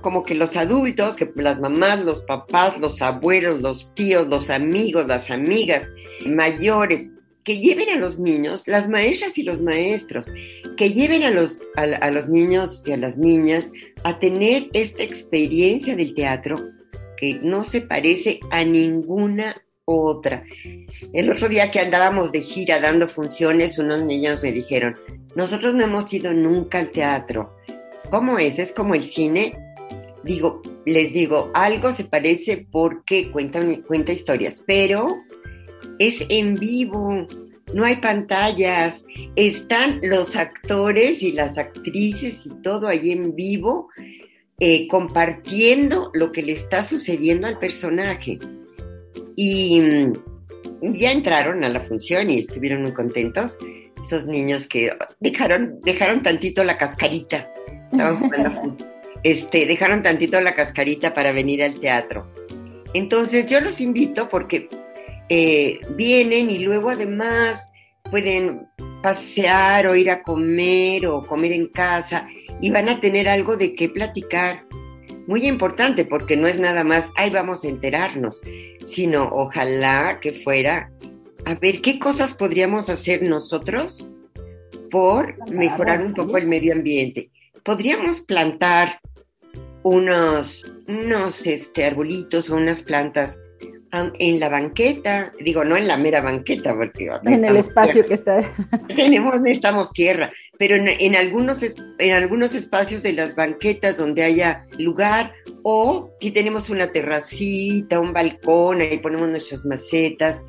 como 0.00 0.22
que 0.22 0.34
los 0.34 0.56
adultos, 0.56 1.16
que 1.16 1.30
las 1.36 1.60
mamás, 1.60 2.02
los 2.02 2.22
papás, 2.22 2.80
los 2.80 3.02
abuelos, 3.02 3.60
los 3.60 3.92
tíos, 3.92 4.26
los 4.26 4.48
amigos, 4.48 5.06
las 5.06 5.30
amigas 5.30 5.92
mayores, 6.24 7.10
que 7.50 7.58
lleven 7.58 7.88
a 7.90 7.96
los 7.96 8.20
niños, 8.20 8.68
las 8.68 8.88
maestras 8.88 9.36
y 9.36 9.42
los 9.42 9.60
maestros, 9.60 10.30
que 10.76 10.92
lleven 10.92 11.24
a 11.24 11.30
los, 11.30 11.62
a, 11.74 11.82
a 11.82 12.12
los 12.12 12.28
niños 12.28 12.80
y 12.86 12.92
a 12.92 12.96
las 12.96 13.18
niñas 13.18 13.72
a 14.04 14.20
tener 14.20 14.68
esta 14.72 15.02
experiencia 15.02 15.96
del 15.96 16.14
teatro 16.14 16.70
que 17.16 17.40
no 17.42 17.64
se 17.64 17.80
parece 17.80 18.38
a 18.52 18.62
ninguna 18.62 19.56
otra. 19.84 20.44
El 21.12 21.28
otro 21.28 21.48
día 21.48 21.72
que 21.72 21.80
andábamos 21.80 22.30
de 22.30 22.42
gira 22.42 22.78
dando 22.78 23.08
funciones, 23.08 23.80
unos 23.80 24.04
niños 24.04 24.40
me 24.44 24.52
dijeron, 24.52 24.94
nosotros 25.34 25.74
no 25.74 25.82
hemos 25.82 26.12
ido 26.12 26.32
nunca 26.32 26.78
al 26.78 26.92
teatro. 26.92 27.56
¿Cómo 28.10 28.38
es? 28.38 28.60
¿Es 28.60 28.72
como 28.72 28.94
el 28.94 29.02
cine? 29.02 29.58
Digo, 30.22 30.62
les 30.86 31.12
digo, 31.12 31.50
algo 31.54 31.92
se 31.92 32.04
parece 32.04 32.68
porque 32.70 33.32
cuenta, 33.32 33.60
cuenta 33.88 34.12
historias, 34.12 34.62
pero 34.64 35.24
es 36.00 36.24
en 36.30 36.56
vivo, 36.56 37.26
no 37.74 37.84
hay 37.84 37.96
pantallas, 37.96 39.04
están 39.36 40.00
los 40.02 40.34
actores 40.34 41.22
y 41.22 41.30
las 41.30 41.58
actrices 41.58 42.46
y 42.46 42.62
todo 42.62 42.88
ahí 42.88 43.12
en 43.12 43.36
vivo 43.36 43.90
eh, 44.58 44.88
compartiendo 44.88 46.10
lo 46.14 46.32
que 46.32 46.42
le 46.42 46.52
está 46.52 46.82
sucediendo 46.82 47.46
al 47.46 47.58
personaje. 47.58 48.38
Y 49.36 49.80
mm, 49.80 50.92
ya 50.94 51.12
entraron 51.12 51.64
a 51.64 51.68
la 51.68 51.80
función 51.80 52.30
y 52.30 52.38
estuvieron 52.38 52.82
muy 52.82 52.92
contentos. 52.92 53.58
Esos 54.02 54.26
niños 54.26 54.66
que 54.66 54.92
dejaron, 55.20 55.80
dejaron 55.82 56.22
tantito 56.22 56.64
la 56.64 56.78
cascarita. 56.78 57.52
Estaban 57.92 58.18
jugando. 58.18 58.76
Este, 59.22 59.66
dejaron 59.66 60.02
tantito 60.02 60.40
la 60.40 60.54
cascarita 60.54 61.12
para 61.12 61.32
venir 61.32 61.62
al 61.62 61.78
teatro. 61.78 62.26
Entonces 62.94 63.44
yo 63.44 63.60
los 63.60 63.78
invito 63.82 64.30
porque 64.30 64.66
eh, 65.30 65.80
vienen 65.90 66.50
y 66.50 66.58
luego 66.58 66.90
además 66.90 67.70
pueden 68.10 68.66
pasear 69.00 69.86
o 69.86 69.94
ir 69.94 70.10
a 70.10 70.22
comer 70.22 71.06
o 71.06 71.22
comer 71.22 71.52
en 71.52 71.68
casa 71.68 72.26
y 72.60 72.70
van 72.70 72.88
a 72.88 73.00
tener 73.00 73.28
algo 73.28 73.56
de 73.56 73.76
qué 73.76 73.88
platicar. 73.88 74.66
Muy 75.28 75.46
importante 75.46 76.04
porque 76.04 76.36
no 76.36 76.48
es 76.48 76.58
nada 76.58 76.82
más, 76.82 77.12
ahí 77.16 77.30
vamos 77.30 77.62
a 77.62 77.68
enterarnos, 77.68 78.42
sino 78.84 79.28
ojalá 79.30 80.18
que 80.20 80.32
fuera 80.32 80.90
a 81.44 81.54
ver 81.54 81.80
qué 81.80 82.00
cosas 82.00 82.34
podríamos 82.34 82.88
hacer 82.88 83.22
nosotros 83.22 84.10
por 84.90 85.36
mejorar 85.48 86.04
un 86.04 86.12
poco 86.12 86.38
el 86.38 86.48
medio 86.48 86.72
ambiente. 86.72 87.30
Podríamos 87.62 88.20
plantar 88.22 88.98
unos, 89.84 90.66
unos 90.88 91.46
este, 91.46 91.84
arbolitos 91.84 92.50
o 92.50 92.56
unas 92.56 92.82
plantas 92.82 93.40
en 93.92 94.40
la 94.40 94.48
banqueta, 94.48 95.32
digo, 95.40 95.64
no 95.64 95.76
en 95.76 95.88
la 95.88 95.96
mera 95.96 96.20
banqueta, 96.20 96.74
porque 96.74 97.10
En 97.24 97.44
el 97.44 97.56
espacio 97.56 98.04
que 98.04 98.14
está. 98.14 98.40
tenemos, 98.96 99.40
necesitamos 99.40 99.92
tierra, 99.92 100.30
pero 100.58 100.76
en, 100.76 100.88
en 100.88 101.16
algunos, 101.16 101.62
en 101.62 102.12
algunos 102.12 102.54
espacios 102.54 103.02
de 103.02 103.12
las 103.12 103.34
banquetas 103.34 103.96
donde 103.96 104.22
haya 104.22 104.66
lugar, 104.78 105.32
o 105.62 106.10
si 106.20 106.30
tenemos 106.30 106.70
una 106.70 106.88
terracita, 106.88 108.00
un 108.00 108.12
balcón, 108.12 108.80
ahí 108.80 108.98
ponemos 108.98 109.28
nuestras 109.28 109.64
macetas. 109.64 110.44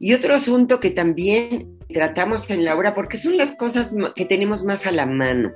Y 0.00 0.14
otro 0.14 0.34
asunto 0.34 0.80
que 0.80 0.90
también 0.90 1.76
tratamos 1.92 2.50
en 2.50 2.64
la 2.64 2.76
obra, 2.76 2.94
porque 2.94 3.16
son 3.16 3.36
las 3.36 3.52
cosas 3.52 3.94
que 4.14 4.24
tenemos 4.24 4.64
más 4.64 4.86
a 4.86 4.92
la 4.92 5.06
mano, 5.06 5.52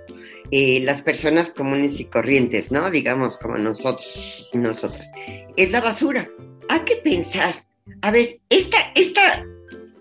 eh, 0.50 0.80
las 0.80 1.02
personas 1.02 1.50
comunes 1.50 1.98
y 2.00 2.04
corrientes, 2.04 2.70
¿no? 2.70 2.90
Digamos, 2.90 3.38
como 3.38 3.56
nosotros, 3.58 4.50
nosotras, 4.54 5.10
es 5.56 5.70
la 5.70 5.80
basura. 5.80 6.28
Hay 6.70 6.82
que 6.82 6.94
pensar, 6.94 7.64
a 8.00 8.12
ver, 8.12 8.38
esta, 8.48 8.92
esta, 8.94 9.44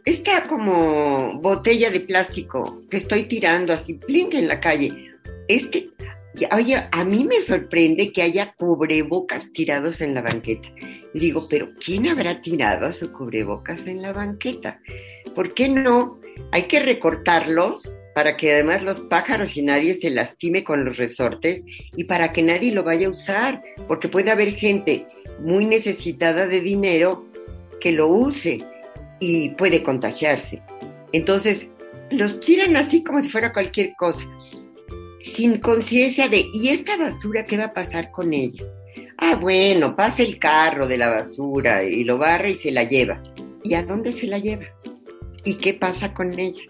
esta 0.06 0.46
como 0.46 1.40
botella 1.42 1.90
de 1.90 2.00
plástico 2.00 2.84
que 2.92 2.98
estoy 2.98 3.24
tirando 3.24 3.74
así, 3.74 3.96
plink 3.96 4.36
en 4.36 4.48
la 4.48 4.60
calle, 4.60 5.16
este, 5.48 5.90
oye, 6.52 6.88
a 6.92 7.04
mí 7.04 7.24
me 7.24 7.42
sorprende 7.42 8.12
que 8.12 8.22
haya 8.22 8.54
cubrebocas 8.54 9.52
tirados 9.52 10.02
en 10.02 10.14
la 10.14 10.22
banqueta. 10.22 10.70
Y 11.12 11.20
digo, 11.20 11.48
pero 11.50 11.70
¿quién 11.84 12.08
habrá 12.08 12.40
tirado 12.40 12.92
su 12.92 13.12
cubrebocas 13.12 13.88
en 13.88 14.04
la 14.04 14.14
banqueta? 14.14 14.80
¿Por 15.34 15.56
qué 15.56 15.70
no? 15.70 16.20
Hay 16.52 16.66
que 16.66 16.82
recortarlos 16.82 17.98
para 18.14 18.38
que 18.38 18.52
además 18.52 18.84
los 18.84 19.02
pájaros 19.02 19.58
y 19.58 19.64
nadie 19.64 19.96
se 19.96 20.12
lastime 20.12 20.64
con 20.64 20.86
los 20.86 20.98
resortes 20.98 21.64
y 21.96 22.04
para 22.04 22.32
que 22.32 22.44
nadie 22.44 22.72
lo 22.72 22.84
vaya 22.84 23.08
a 23.08 23.12
usar, 23.12 23.64
porque 23.88 24.08
puede 24.08 24.30
haber 24.30 24.56
gente 24.56 25.08
muy 25.42 25.66
necesitada 25.66 26.48
de 26.48 26.62
dinero 26.62 27.26
que 27.80 27.92
lo 27.92 28.08
use 28.08 28.60
y 29.20 29.50
puede 29.50 29.84
contagiarse. 29.84 30.62
Entonces, 31.12 31.68
los 32.12 32.40
tiran 32.40 32.76
así 32.76 33.04
como 33.04 33.24
si 33.24 33.30
fuera 33.30 33.54
cualquier 33.54 33.94
cosa, 33.96 34.26
sin 35.20 35.60
conciencia 35.60 36.28
de, 36.28 36.46
¿y 36.54 36.70
esta 36.70 36.98
basura 36.98 37.46
qué 37.46 37.58
va 37.58 37.66
a 37.66 37.74
pasar 37.74 38.12
con 38.12 38.34
ella? 38.34 38.64
Ah, 39.18 39.36
bueno, 39.36 39.96
pasa 39.96 40.24
el 40.24 40.40
carro 40.40 40.88
de 40.88 40.98
la 40.98 41.10
basura 41.10 41.84
y 41.84 42.04
lo 42.04 42.18
barra 42.18 42.50
y 42.50 42.56
se 42.56 42.72
la 42.72 42.84
lleva. 42.84 43.22
¿Y 43.64 43.74
a 43.74 43.84
dónde 43.84 44.12
se 44.12 44.28
la 44.28 44.38
lleva? 44.38 44.66
¿Y 45.44 45.56
qué 45.56 45.74
pasa 45.74 46.14
con 46.14 46.38
ella? 46.40 46.64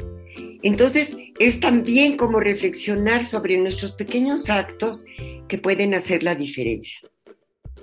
Entonces, 0.64 1.16
es 1.40 1.60
también 1.60 2.18
como 2.18 2.40
reflexionar 2.40 3.24
sobre 3.24 3.58
nuestros 3.58 3.96
pequeños 3.96 4.50
actos 4.50 5.06
que 5.48 5.58
pueden 5.58 5.94
hacer 5.94 6.24
la 6.24 6.36
diferencia. 6.36 7.00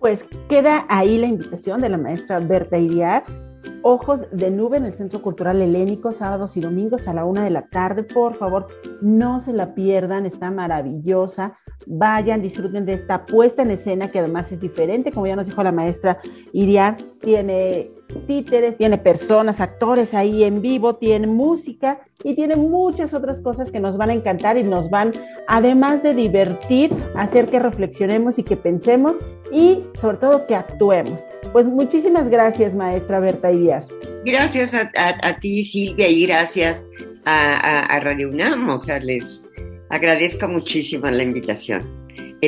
Pues 0.01 0.25
queda 0.49 0.85
ahí 0.89 1.19
la 1.19 1.27
invitación 1.27 1.81
de 1.81 1.89
la 1.89 1.97
maestra 1.97 2.39
Berta 2.39 2.79
Iriar 2.79 3.25
Ojos 3.83 4.21
de 4.33 4.51
Nube 4.51 4.79
en 4.79 4.85
el 4.85 4.93
Centro 4.93 5.23
Cultural 5.23 5.61
Helénico, 5.63 6.13
sábados 6.13 6.57
y 6.57 6.61
domingos 6.61 7.09
a 7.09 7.15
la 7.15 7.25
una 7.25 7.45
de 7.45 7.51
la 7.51 7.69
tarde. 7.69 8.03
Por 8.03 8.35
favor, 8.35 8.67
no 9.01 9.41
se 9.41 9.53
la 9.53 9.75
pierdan, 9.75 10.27
está 10.27 10.51
maravillosa. 10.51 11.57
Vayan, 11.87 12.43
disfruten 12.43 12.85
de 12.85 12.95
esta 12.95 13.25
puesta 13.25 13.63
en 13.63 13.71
escena 13.71 14.11
que 14.11 14.19
además 14.19 14.51
es 14.51 14.61
diferente, 14.61 15.13
como 15.13 15.27
ya 15.27 15.37
nos 15.37 15.47
dijo 15.47 15.63
la 15.63 15.73
maestra 15.73 16.19
Iriar, 16.53 16.97
tiene 17.21 17.91
títeres, 18.27 18.77
tiene 18.79 18.99
personas, 18.99 19.61
actores 19.61 20.15
ahí 20.15 20.45
en 20.45 20.61
vivo, 20.63 20.97
tiene 20.97 21.27
música 21.27 22.01
y 22.25 22.35
tiene 22.35 22.57
muchas 22.57 23.13
otras 23.15 23.41
cosas 23.41 23.71
que 23.71 23.81
nos 23.81 23.97
van 23.97 24.11
a 24.11 24.15
encantar 24.15 24.57
y 24.59 24.63
nos 24.63 24.89
van, 24.91 25.13
además 25.49 26.03
de 26.03 26.15
divertir, 26.15 26.91
hacer 27.17 27.49
que 27.51 27.59
reflexionemos 27.59 28.39
y 28.39 28.43
que 28.43 28.57
pensemos 28.57 29.17
y 29.53 29.81
sobre 30.01 30.17
todo 30.19 30.47
que 30.47 30.55
actuemos. 30.55 31.23
Pues 31.53 31.67
muchísimas 31.67 32.29
gracias, 32.29 32.75
maestra 32.75 33.21
Berta 33.21 33.51
Iriar. 33.53 33.85
Gracias 34.25 34.75
a, 34.75 35.39
ti, 35.41 35.63
Silvia, 35.65 36.09
y 36.09 36.27
gracias 36.27 36.87
a, 37.25 37.55
a- 37.55 37.81
a 37.97 38.01
Radio 38.01 38.29
UNAM. 38.29 38.69
O 38.71 38.79
sea, 38.79 38.99
les 38.99 39.49
agradezco 39.91 40.49
muchísimo 40.49 41.07
la 41.07 41.23
invitación. 41.23 41.83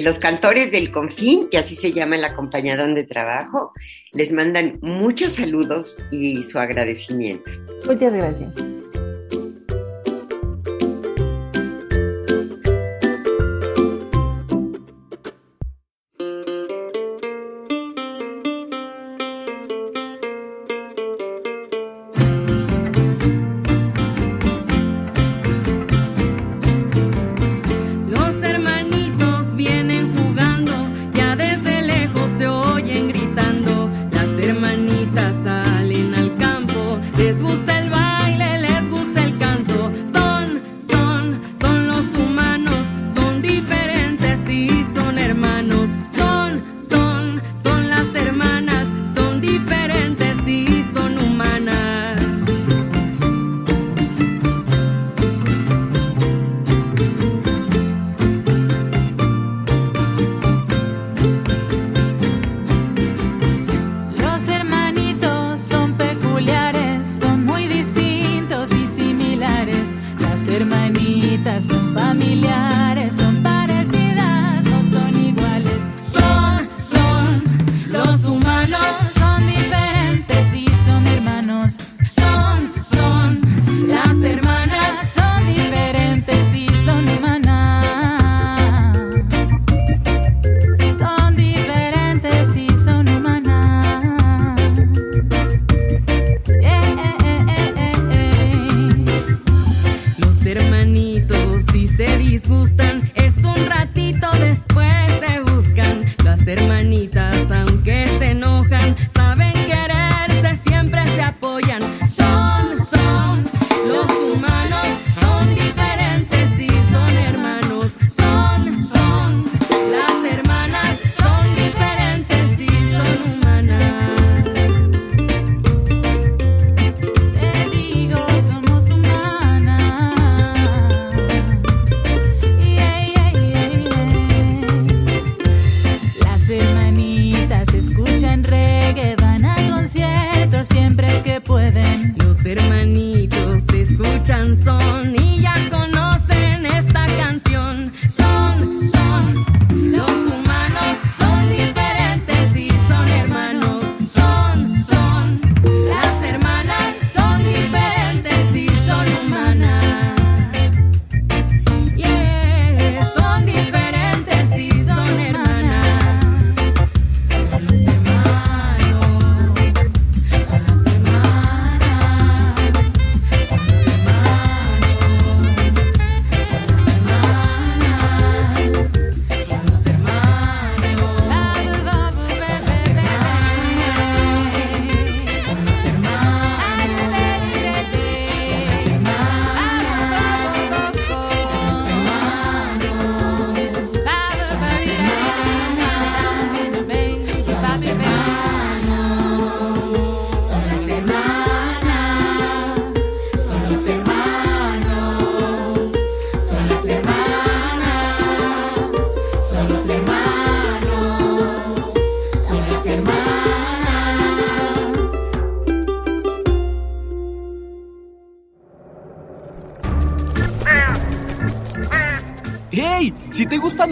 Los 0.03 0.19
cantores 0.19 0.71
del 0.71 0.91
Confín, 0.91 1.49
que 1.49 1.59
así 1.59 1.75
se 1.75 1.93
llama 1.93 2.17
la 2.17 2.35
compañía 2.35 2.77
donde 2.77 3.05
trabajo, 3.05 3.73
les 4.13 4.33
mandan 4.33 4.79
muchos 4.81 5.35
saludos 5.35 5.97
y 6.11 6.43
su 6.45 6.59
agradecimiento. 6.59 7.51
Muchas 7.87 8.13
gracias. 8.13 8.53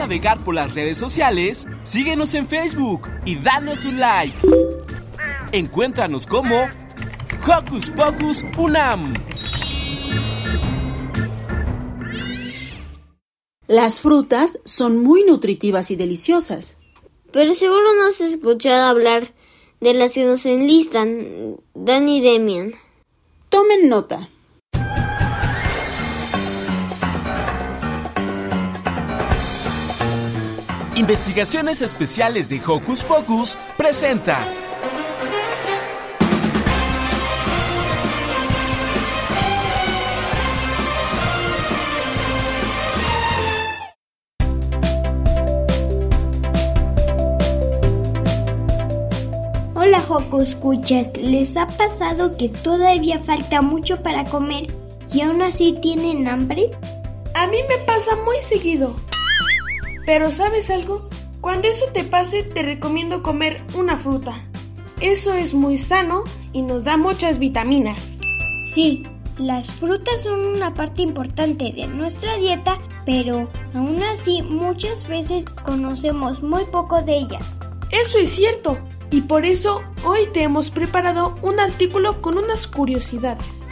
Navegar 0.07 0.41
por 0.45 0.55
las 0.55 0.73
redes 0.73 0.99
sociales, 0.99 1.67
síguenos 1.83 2.37
en 2.37 2.47
Facebook 2.47 3.09
y 3.25 3.35
danos 3.35 3.85
un 3.85 3.99
like. 3.99 4.39
Encuéntranos 5.51 6.29
como 6.29 6.55
Hocus 7.45 7.91
Pocus 7.91 8.45
Unam. 8.57 9.13
Las 13.67 14.01
frutas 14.01 14.61
son 14.65 14.99
muy 14.99 15.25
nutritivas 15.25 15.91
y 15.91 15.97
deliciosas. 15.97 16.77
Pero 17.33 17.57
seguro 17.57 17.93
no 17.97 18.07
has 18.07 18.21
escuchado 18.21 18.87
hablar 18.87 19.35
de 19.81 19.93
las 19.93 20.15
que 20.15 20.25
nos 20.25 20.47
enlistan, 20.47 21.57
Dan 21.75 22.09
y 22.09 22.21
Demian. 22.21 22.75
Tomen 23.49 23.89
nota. 23.89 24.31
Investigaciones 30.97 31.83
Especiales 31.83 32.49
de 32.49 32.59
Hocus 32.67 33.05
Pocus 33.05 33.59
presenta. 33.77 34.43
Hola 49.75 50.03
Hocus 50.09 50.55
Cuchas, 50.55 51.15
¿les 51.19 51.59
ha 51.59 51.67
pasado 51.67 52.39
que 52.39 52.49
todavía 52.49 53.19
falta 53.19 53.61
mucho 53.61 54.03
para 54.03 54.25
comer 54.25 54.73
y 55.13 55.21
aún 55.21 55.43
así 55.43 55.77
tienen 55.83 56.27
hambre? 56.27 56.71
A 57.35 57.47
mí 57.49 57.59
me 57.69 57.77
pasa 57.85 58.17
muy 58.25 58.41
seguido. 58.41 58.97
Pero 60.07 60.31
¿sabes 60.31 60.71
algo? 60.71 61.09
Cuando 61.41 61.69
eso 61.69 61.87
te 61.93 62.05
pase 62.05 62.45
te 62.45 62.63
recomiendo 62.63 63.23
comer 63.23 63.63
una 63.75 63.99
fruta. 63.99 64.33
Eso 65.01 65.35
es 65.35 65.53
muy 65.53 65.77
sano 65.77 66.25
y 66.53 66.63
nos 66.63 66.85
da 66.85 66.97
muchas 66.97 67.39
vitaminas. 67.39 68.17
Sí, 68.73 69.03
las 69.37 69.71
frutas 69.71 70.23
son 70.23 70.41
una 70.41 70.73
parte 70.73 71.03
importante 71.03 71.73
de 71.77 71.87
nuestra 71.89 72.37
dieta, 72.37 72.79
pero 73.05 73.51
aún 73.75 74.03
así 74.03 74.43
muchas 74.43 75.07
veces 75.07 75.45
conocemos 75.65 76.43
muy 76.43 76.65
poco 76.65 77.03
de 77.03 77.19
ellas. 77.19 77.57
Eso 77.91 78.19
es 78.19 78.31
cierto, 78.31 78.79
y 79.11 79.23
por 79.23 79.45
eso 79.45 79.83
hoy 80.05 80.29
te 80.33 80.43
hemos 80.43 80.71
preparado 80.71 81.37
un 81.43 81.61
artículo 81.61 82.23
con 82.23 82.39
unas 82.39 82.67
curiosidades. 82.67 83.67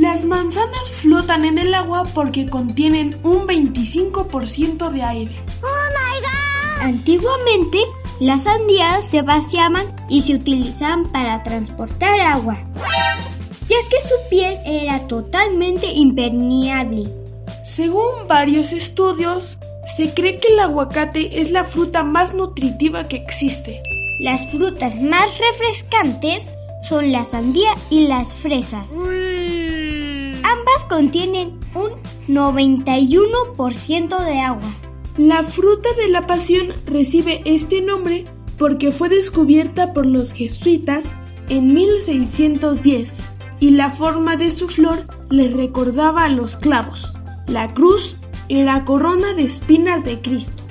Las 0.00 0.24
manzanas 0.24 0.90
flotan 0.90 1.44
en 1.44 1.58
el 1.58 1.74
agua 1.74 2.04
porque 2.14 2.48
contienen 2.48 3.14
un 3.22 3.46
25% 3.46 4.90
de 4.90 5.02
aire. 5.02 5.36
¡Oh, 5.62 5.66
my 5.66 6.20
God! 6.20 6.86
Antiguamente, 6.88 7.78
las 8.18 8.44
sandías 8.44 9.04
se 9.04 9.20
vaciaban 9.20 9.84
y 10.08 10.22
se 10.22 10.36
utilizaban 10.36 11.12
para 11.12 11.42
transportar 11.42 12.22
agua, 12.22 12.56
ya 13.66 13.76
que 13.90 14.00
su 14.00 14.14
piel 14.30 14.60
era 14.64 15.06
totalmente 15.08 15.92
impermeable. 15.92 17.10
Según 17.62 18.26
varios 18.26 18.72
estudios, 18.72 19.58
se 19.94 20.14
cree 20.14 20.38
que 20.38 20.54
el 20.54 20.60
aguacate 20.60 21.38
es 21.42 21.50
la 21.50 21.64
fruta 21.64 22.02
más 22.02 22.32
nutritiva 22.32 23.04
que 23.04 23.16
existe. 23.16 23.82
Las 24.20 24.50
frutas 24.50 24.98
más 24.98 25.26
refrescantes 25.38 26.54
son 26.88 27.12
la 27.12 27.24
sandía 27.24 27.70
y 27.90 28.06
las 28.06 28.34
fresas. 28.34 28.92
Ambas 30.42 30.84
contienen 30.88 31.58
un 31.74 31.92
91% 32.28 34.24
de 34.24 34.40
agua. 34.40 34.74
La 35.16 35.42
fruta 35.42 35.88
de 35.96 36.08
la 36.08 36.26
pasión 36.26 36.74
recibe 36.86 37.42
este 37.44 37.80
nombre 37.80 38.24
porque 38.58 38.92
fue 38.92 39.08
descubierta 39.08 39.92
por 39.92 40.06
los 40.06 40.32
jesuitas 40.32 41.06
en 41.48 41.74
1610 41.74 43.22
y 43.60 43.70
la 43.70 43.90
forma 43.90 44.36
de 44.36 44.50
su 44.50 44.68
flor 44.68 45.06
les 45.30 45.52
recordaba 45.52 46.24
a 46.24 46.28
los 46.28 46.56
clavos, 46.56 47.14
la 47.46 47.72
cruz 47.74 48.16
la 48.60 48.84
corona 48.84 49.32
de 49.34 49.44
espinas 49.44 50.04
de 50.04 50.20
Cristo. 50.20 50.62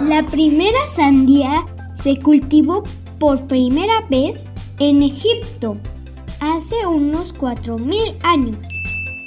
La 0.00 0.24
primera 0.30 0.78
sandía 0.94 1.64
se 1.94 2.18
cultivó 2.18 2.82
por 3.18 3.46
primera 3.46 4.00
vez 4.08 4.44
en 4.78 5.02
Egipto 5.02 5.76
hace 6.40 6.86
unos 6.86 7.34
4.000 7.34 8.16
años. 8.22 8.58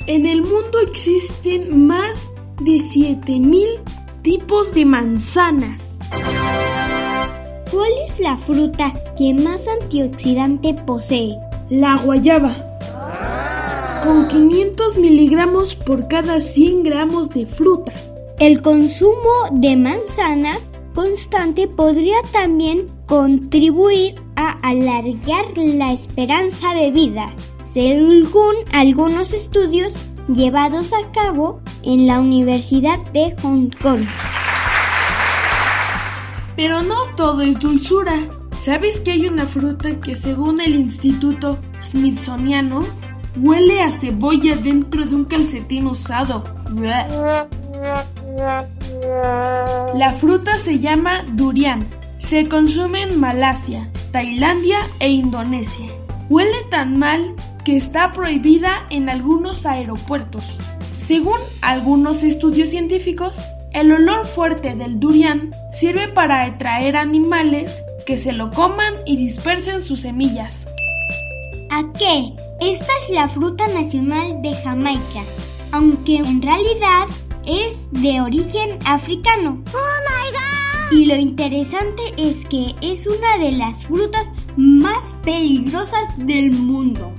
En 0.07 0.25
el 0.25 0.41
mundo 0.41 0.79
existen 0.79 1.87
más 1.87 2.31
de 2.59 2.77
7.000 2.77 3.79
tipos 4.21 4.73
de 4.73 4.85
manzanas. 4.85 5.97
¿Cuál 7.71 7.91
es 8.03 8.19
la 8.19 8.37
fruta 8.37 8.93
que 9.17 9.33
más 9.33 9.67
antioxidante 9.67 10.73
posee? 10.73 11.37
La 11.69 11.97
guayaba. 11.97 12.55
Con 14.03 14.27
500 14.27 14.97
miligramos 14.97 15.75
por 15.75 16.07
cada 16.07 16.41
100 16.41 16.83
gramos 16.83 17.29
de 17.29 17.45
fruta. 17.45 17.93
El 18.39 18.61
consumo 18.61 19.49
de 19.51 19.75
manzana 19.75 20.57
constante 20.93 21.67
podría 21.67 22.17
también 22.31 22.87
contribuir 23.07 24.15
a 24.35 24.51
alargar 24.61 25.45
la 25.55 25.93
esperanza 25.93 26.73
de 26.73 26.91
vida, 26.91 27.33
según 27.63 28.55
algunos 28.71 29.33
estudios 29.33 29.95
llevados 30.27 30.93
a 30.93 31.11
cabo 31.11 31.61
en 31.83 32.07
la 32.07 32.19
Universidad 32.19 32.99
de 33.13 33.35
Hong 33.41 33.69
Kong. 33.81 34.01
Pero 36.55 36.83
no 36.83 36.95
todo 37.15 37.41
es 37.41 37.59
dulzura. 37.59 38.27
¿Sabes 38.61 38.99
que 38.99 39.11
hay 39.11 39.27
una 39.27 39.45
fruta 39.45 39.99
que 39.99 40.15
según 40.15 40.61
el 40.61 40.75
Instituto 40.75 41.57
Smithsoniano 41.81 42.83
huele 43.37 43.81
a 43.81 43.91
cebolla 43.91 44.55
dentro 44.55 45.05
de 45.05 45.15
un 45.15 45.25
calcetín 45.25 45.87
usado? 45.87 46.43
La 49.95 50.13
fruta 50.13 50.57
se 50.57 50.79
llama 50.79 51.23
durian. 51.33 51.87
Se 52.19 52.47
consume 52.47 53.03
en 53.03 53.19
Malasia, 53.19 53.89
Tailandia 54.11 54.79
e 54.99 55.09
Indonesia. 55.09 55.87
Huele 56.29 56.57
tan 56.69 56.97
mal 56.97 57.35
que 57.65 57.75
está 57.75 58.13
prohibida 58.13 58.85
en 58.89 59.09
algunos 59.09 59.65
aeropuertos. 59.65 60.59
Según 60.97 61.39
algunos 61.61 62.23
estudios 62.23 62.69
científicos, 62.69 63.37
el 63.73 63.91
olor 63.91 64.25
fuerte 64.25 64.75
del 64.75 64.99
durian 64.99 65.51
sirve 65.71 66.07
para 66.07 66.43
atraer 66.43 66.95
animales 66.95 67.81
que 68.05 68.17
se 68.17 68.33
lo 68.33 68.51
coman 68.51 68.93
y 69.05 69.17
dispersen 69.17 69.81
sus 69.81 70.01
semillas. 70.01 70.67
¿A 71.69 71.83
qué? 71.97 72.33
Esta 72.59 72.91
es 73.03 73.09
la 73.09 73.29
fruta 73.29 73.67
nacional 73.69 74.41
de 74.41 74.53
Jamaica, 74.55 75.23
aunque 75.71 76.17
en 76.17 76.41
realidad 76.41 77.07
es 77.51 77.89
de 77.91 78.21
origen 78.21 78.79
africano. 78.85 79.61
¡Oh, 79.73 79.77
my 80.07 80.31
God! 80.31 80.97
Y 80.97 81.05
lo 81.05 81.15
interesante 81.15 82.01
es 82.17 82.45
que 82.45 82.75
es 82.81 83.07
una 83.07 83.37
de 83.37 83.51
las 83.51 83.85
frutas 83.85 84.31
más 84.55 85.13
peligrosas 85.23 86.17
del 86.17 86.51
mundo. 86.51 87.11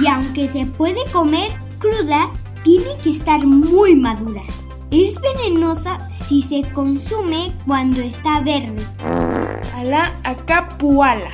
Y 0.00 0.06
aunque 0.06 0.48
se 0.48 0.66
puede 0.66 1.04
comer 1.12 1.52
cruda, 1.78 2.30
tiene 2.62 2.96
que 3.02 3.10
estar 3.10 3.44
muy 3.44 3.96
madura. 3.96 4.42
Es 4.90 5.20
venenosa 5.20 6.08
si 6.12 6.42
se 6.42 6.62
consume 6.72 7.52
cuando 7.66 8.00
está 8.00 8.40
verde. 8.40 8.82
Ala 9.74 10.20
acapuala, 10.22 11.30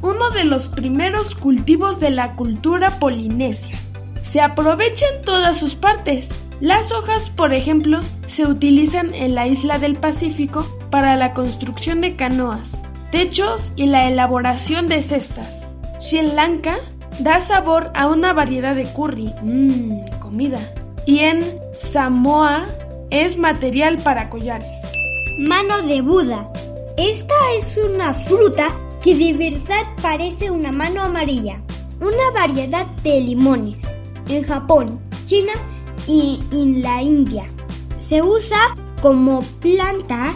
uno 0.00 0.30
de 0.30 0.44
los 0.44 0.68
primeros 0.68 1.34
cultivos 1.34 2.00
de 2.00 2.10
la 2.10 2.34
cultura 2.34 2.98
polinesia. 2.98 3.76
Se 4.22 4.40
aprovecha 4.40 5.04
en 5.14 5.22
todas 5.22 5.58
sus 5.58 5.74
partes. 5.74 6.30
Las 6.62 6.92
hojas, 6.92 7.28
por 7.28 7.52
ejemplo, 7.52 7.98
se 8.28 8.46
utilizan 8.46 9.14
en 9.14 9.34
la 9.34 9.48
isla 9.48 9.80
del 9.80 9.96
Pacífico 9.96 10.64
para 10.90 11.16
la 11.16 11.34
construcción 11.34 12.00
de 12.00 12.14
canoas, 12.14 12.78
techos 13.10 13.72
y 13.74 13.86
la 13.86 14.08
elaboración 14.08 14.86
de 14.86 15.02
cestas. 15.02 15.66
Sri 16.00 16.22
Lanka 16.22 16.76
da 17.18 17.40
sabor 17.40 17.90
a 17.96 18.06
una 18.06 18.32
variedad 18.32 18.76
de 18.76 18.84
curry, 18.84 19.34
mmm, 19.42 20.06
comida. 20.20 20.60
Y 21.04 21.18
en 21.18 21.42
Samoa 21.76 22.68
es 23.10 23.36
material 23.36 23.98
para 23.98 24.30
collares. 24.30 24.76
Mano 25.40 25.82
de 25.82 26.00
Buda. 26.00 26.48
Esta 26.96 27.34
es 27.58 27.76
una 27.76 28.14
fruta 28.14 28.68
que 29.02 29.16
de 29.16 29.32
verdad 29.32 29.82
parece 30.00 30.52
una 30.52 30.70
mano 30.70 31.02
amarilla. 31.02 31.60
Una 32.00 32.30
variedad 32.32 32.86
de 33.02 33.20
limones. 33.20 33.82
En 34.28 34.44
Japón, 34.44 35.00
China 35.24 35.54
y 36.06 36.40
en 36.50 36.82
la 36.82 37.02
India. 37.02 37.46
Se 37.98 38.22
usa 38.22 38.74
como 39.00 39.40
planta 39.60 40.32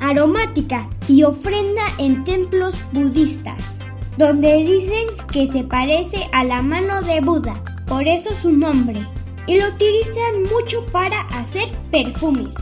aromática 0.00 0.88
y 1.08 1.22
ofrenda 1.22 1.84
en 1.98 2.24
templos 2.24 2.74
budistas, 2.92 3.78
donde 4.16 4.64
dicen 4.64 5.06
que 5.32 5.46
se 5.46 5.64
parece 5.64 6.28
a 6.32 6.44
la 6.44 6.62
mano 6.62 7.02
de 7.02 7.20
Buda, 7.20 7.62
por 7.86 8.06
eso 8.06 8.34
su 8.34 8.52
nombre, 8.52 9.06
y 9.46 9.58
lo 9.58 9.68
utilizan 9.68 10.42
mucho 10.52 10.84
para 10.86 11.22
hacer 11.28 11.68
perfumes. 11.90 12.54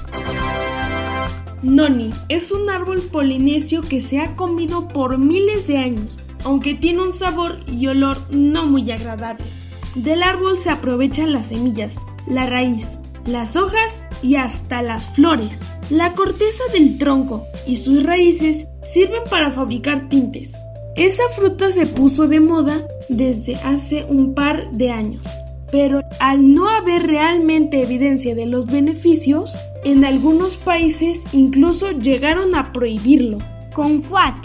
Noni 1.63 2.11
es 2.29 2.53
un 2.53 2.69
árbol 2.69 3.01
polinesio 3.01 3.81
que 3.81 4.03
se 4.03 4.21
ha 4.21 4.37
comido 4.37 4.87
por 4.87 5.17
miles 5.17 5.67
de 5.67 5.79
años, 5.79 6.19
aunque 6.45 6.75
tiene 6.75 7.03
un 7.03 7.13
sabor 7.13 7.61
y 7.67 7.87
olor 7.87 8.19
no 8.31 8.67
muy 8.67 8.91
agradables. 8.91 9.49
Del 9.95 10.23
árbol 10.23 10.59
se 10.59 10.69
aprovechan 10.71 11.33
las 11.33 11.47
semillas, 11.47 11.97
la 12.27 12.47
raíz, 12.47 12.99
las 13.27 13.57
hojas 13.57 14.03
y 14.23 14.37
hasta 14.37 14.83
las 14.83 15.09
flores. 15.09 15.61
La 15.91 16.13
corteza 16.15 16.65
del 16.73 16.99
tronco 16.99 17.45
y 17.67 17.77
sus 17.77 18.03
raíces 18.03 18.67
sirven 18.83 19.23
para 19.31 19.51
fabricar 19.53 20.09
tintes. 20.09 20.55
Esa 20.97 21.25
fruta 21.35 21.73
se 21.73 21.87
puso 21.87 22.29
de 22.29 22.41
moda 22.41 22.87
desde 23.09 23.57
hace 23.57 24.05
un 24.05 24.35
par 24.35 24.71
de 24.73 24.91
años, 24.91 25.27
pero 25.73 26.03
al 26.21 26.55
no 26.55 26.69
haber 26.69 27.07
realmente 27.07 27.83
evidencia 27.83 28.35
de 28.35 28.47
los 28.47 28.67
beneficios, 28.67 29.53
en 29.85 30.05
algunos 30.05 30.57
países 30.57 31.25
incluso 31.33 31.91
llegaron 31.91 32.55
a 32.55 32.73
prohibirlo. 32.73 33.39
Concuat. 33.75 34.37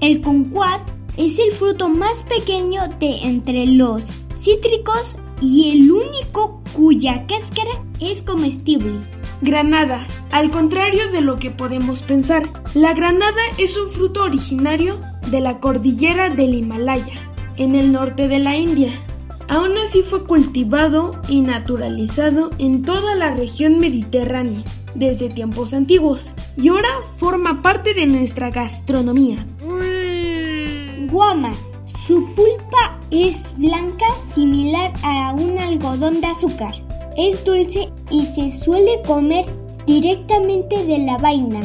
El 0.00 0.20
concuat 0.20 0.80
es 1.16 1.38
el 1.38 1.50
fruto 1.52 1.88
más 1.88 2.22
pequeño 2.22 2.82
de 3.00 3.16
entre 3.24 3.66
los 3.66 4.04
cítricos 4.36 5.16
y 5.40 5.70
el 5.70 5.90
único 5.90 6.62
cuya 6.72 7.26
cáscara 7.26 7.82
es 8.00 8.22
comestible. 8.22 8.94
Granada. 9.42 10.06
Al 10.30 10.50
contrario 10.50 11.10
de 11.12 11.20
lo 11.20 11.36
que 11.36 11.50
podemos 11.50 12.02
pensar, 12.02 12.48
la 12.74 12.94
granada 12.94 13.42
es 13.58 13.76
un 13.76 13.88
fruto 13.88 14.22
originario 14.24 15.00
de 15.30 15.40
la 15.40 15.60
cordillera 15.60 16.30
del 16.30 16.54
Himalaya, 16.54 17.14
en 17.56 17.74
el 17.74 17.92
norte 17.92 18.28
de 18.28 18.38
la 18.38 18.56
India. 18.56 18.92
Aún 19.48 19.72
así 19.78 20.02
fue 20.02 20.24
cultivado 20.24 21.20
y 21.28 21.40
naturalizado 21.40 22.50
en 22.58 22.82
toda 22.82 23.14
la 23.14 23.34
región 23.34 23.78
mediterránea 23.78 24.62
desde 24.94 25.28
tiempos 25.28 25.74
antiguos 25.74 26.32
y 26.56 26.68
ahora 26.68 26.88
forma 27.18 27.62
parte 27.62 27.94
de 27.94 28.06
nuestra 28.06 28.50
gastronomía. 28.50 29.46
Guama. 31.08 31.52
Su 32.06 32.24
pulpa 32.36 33.00
es 33.10 33.52
blanca 33.56 34.06
similar 34.32 34.92
a 35.02 35.34
un 35.34 35.58
algodón 35.58 36.20
de 36.20 36.28
azúcar. 36.28 36.72
Es 37.16 37.44
dulce 37.44 37.88
y 38.10 38.22
se 38.26 38.48
suele 38.48 39.02
comer 39.04 39.44
directamente 39.86 40.84
de 40.84 40.98
la 40.98 41.18
vaina. 41.18 41.62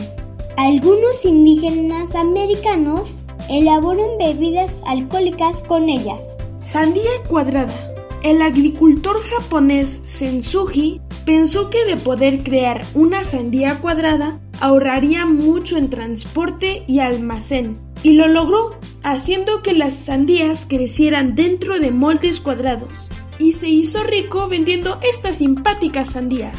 Algunos 0.58 1.23
indígenas 1.25 2.15
americanos 2.15 3.21
elaboran 3.49 4.17
bebidas 4.17 4.82
alcohólicas 4.88 5.62
con 5.62 5.89
ellas. 5.89 6.36
Sandía 6.63 7.21
cuadrada. 7.27 7.75
El 8.23 8.41
agricultor 8.41 9.21
japonés 9.21 10.01
Sensuji 10.06 11.01
pensó 11.23 11.69
que 11.69 11.86
de 11.86 11.97
poder 11.97 12.41
crear 12.41 12.82
una 12.95 13.23
sandía 13.25 13.77
cuadrada 13.80 14.39
ahorraría 14.62 15.26
mucho 15.26 15.76
en 15.78 15.89
transporte 15.89 16.84
y 16.88 17.00
almacén, 17.00 17.80
y 18.04 18.13
lo 18.13 18.28
logró, 18.28 18.80
haciendo 19.04 19.62
que 19.62 19.74
las 19.74 19.95
sandías 19.95 20.65
crecieran 20.69 21.36
dentro 21.36 21.80
de 21.80 21.91
moldes 21.91 22.39
cuadrados, 22.39 23.10
y 23.39 23.54
se 23.54 23.67
hizo 23.67 24.04
rico 24.04 24.47
vendiendo 24.47 25.00
estas 25.02 25.38
simpáticas 25.38 26.12
sandías. 26.12 26.58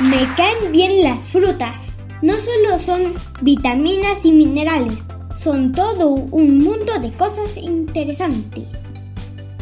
Me 0.00 0.26
caen 0.36 0.72
bien 0.72 1.02
las 1.02 1.26
frutas. 1.26 1.96
No 2.20 2.34
solo 2.34 2.78
son 2.78 3.14
vitaminas 3.42 4.24
y 4.24 4.32
minerales, 4.32 4.98
son 5.38 5.72
todo 5.72 6.08
un 6.08 6.58
mundo 6.58 6.98
de 7.00 7.12
cosas 7.12 7.56
interesantes. 7.56 8.68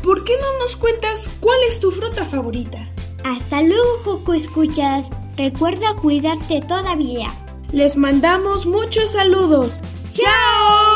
¿Por 0.03 0.25
qué 0.25 0.33
no 0.41 0.59
nos 0.59 0.77
cuentas 0.77 1.29
cuál 1.41 1.59
es 1.69 1.81
tu 1.81 1.91
fruta 1.91 2.25
favorita? 2.25 2.89
Hasta 3.25 3.63
luego, 3.63 4.03
Coco 4.05 4.35
Escuchas. 4.35 5.11
Recuerda 5.37 5.95
cuidarte 6.01 6.61
todavía. 6.61 7.29
Les 7.73 7.97
mandamos 7.97 8.67
muchos 8.67 9.13
saludos. 9.13 9.81
¡Chao! 10.13 10.92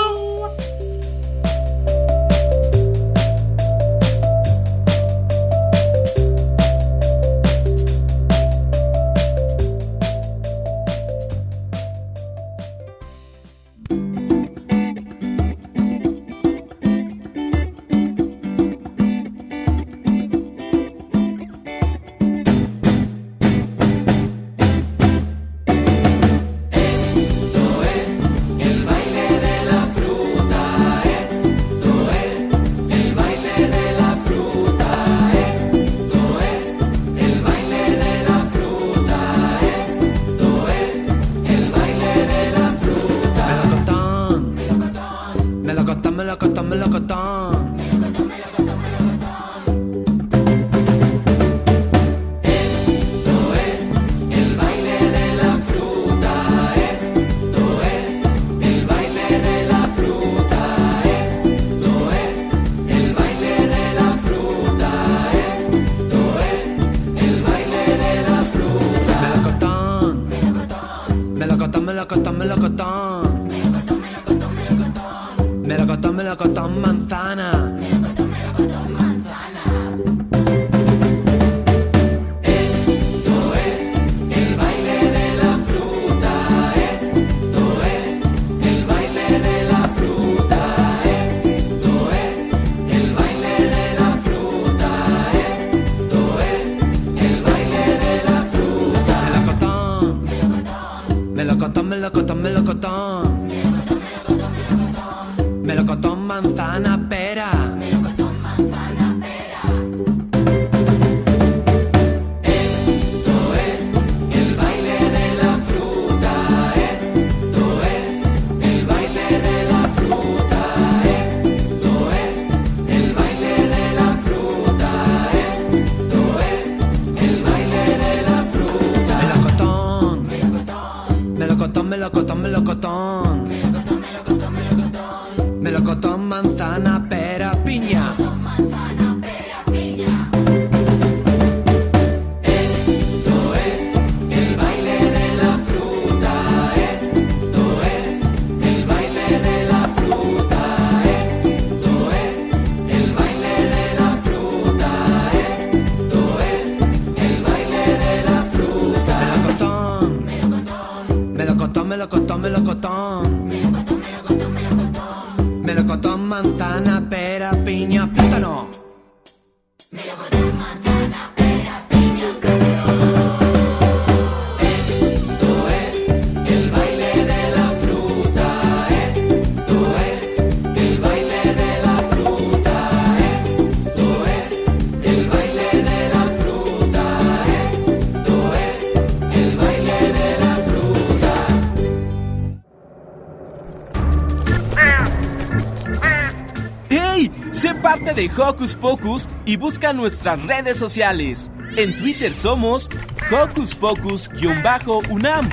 Hocus 198.39 198.75
Pocus 198.75 199.29
y 199.47 199.57
busca 199.57 199.95
nuestras 199.95 200.45
redes 200.47 200.77
sociales. 200.79 201.51
En 201.77 201.97
Twitter 201.97 202.35
somos 202.35 202.91
Hocus 203.31 203.75
Pocus-UNAM 203.75 205.49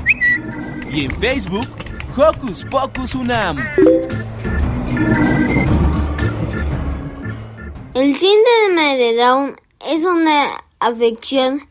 y 0.91 1.05
en 1.05 1.11
Facebook 1.11 1.67
Hocus 2.17 2.65
Pocus 2.69 3.15
UNAM. 3.15 3.57
El 7.93 8.15
síndrome 8.17 8.97
de 8.97 9.15
Down 9.15 9.55
es 9.87 10.03
una 10.03 10.63
afección 10.79 11.61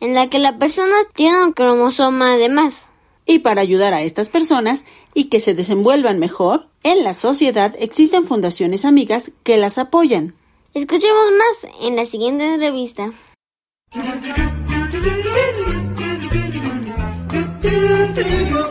en 0.00 0.14
la 0.14 0.28
que 0.28 0.38
la 0.38 0.58
persona 0.58 0.96
tiene 1.14 1.44
un 1.44 1.52
cromosoma 1.52 2.36
de 2.36 2.50
más. 2.50 2.86
Y 3.24 3.38
para 3.40 3.62
ayudar 3.62 3.94
a 3.94 4.02
estas 4.02 4.28
personas 4.28 4.84
y 5.14 5.24
que 5.24 5.40
se 5.40 5.54
desenvuelvan 5.54 6.18
mejor, 6.18 6.68
en 6.82 7.04
la 7.04 7.14
sociedad 7.14 7.74
existen 7.78 8.24
fundaciones 8.24 8.84
amigas 8.84 9.32
que 9.44 9.56
las 9.56 9.78
apoyan. 9.78 10.34
Escuchemos 10.78 11.24
más 11.36 11.72
en 11.80 11.96
la 11.96 12.06
siguiente 12.06 12.54
entrevista. 12.54 13.10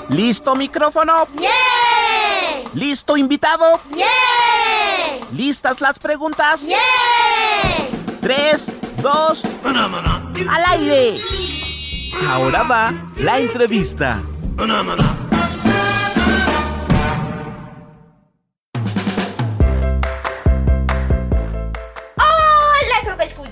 ¿Listo 0.08 0.56
micrófono? 0.56 1.28
¿Listo 2.74 3.18
invitado? 3.18 3.82
¿Listas 5.34 5.82
las 5.82 6.00
preguntas? 6.00 6.62
Tres, 8.22 8.66
dos, 9.02 9.44
al 10.50 10.66
aire. 10.66 11.18
Ahora 12.30 12.64
va 12.64 12.94
la 13.18 13.40
entrevista. 13.40 14.24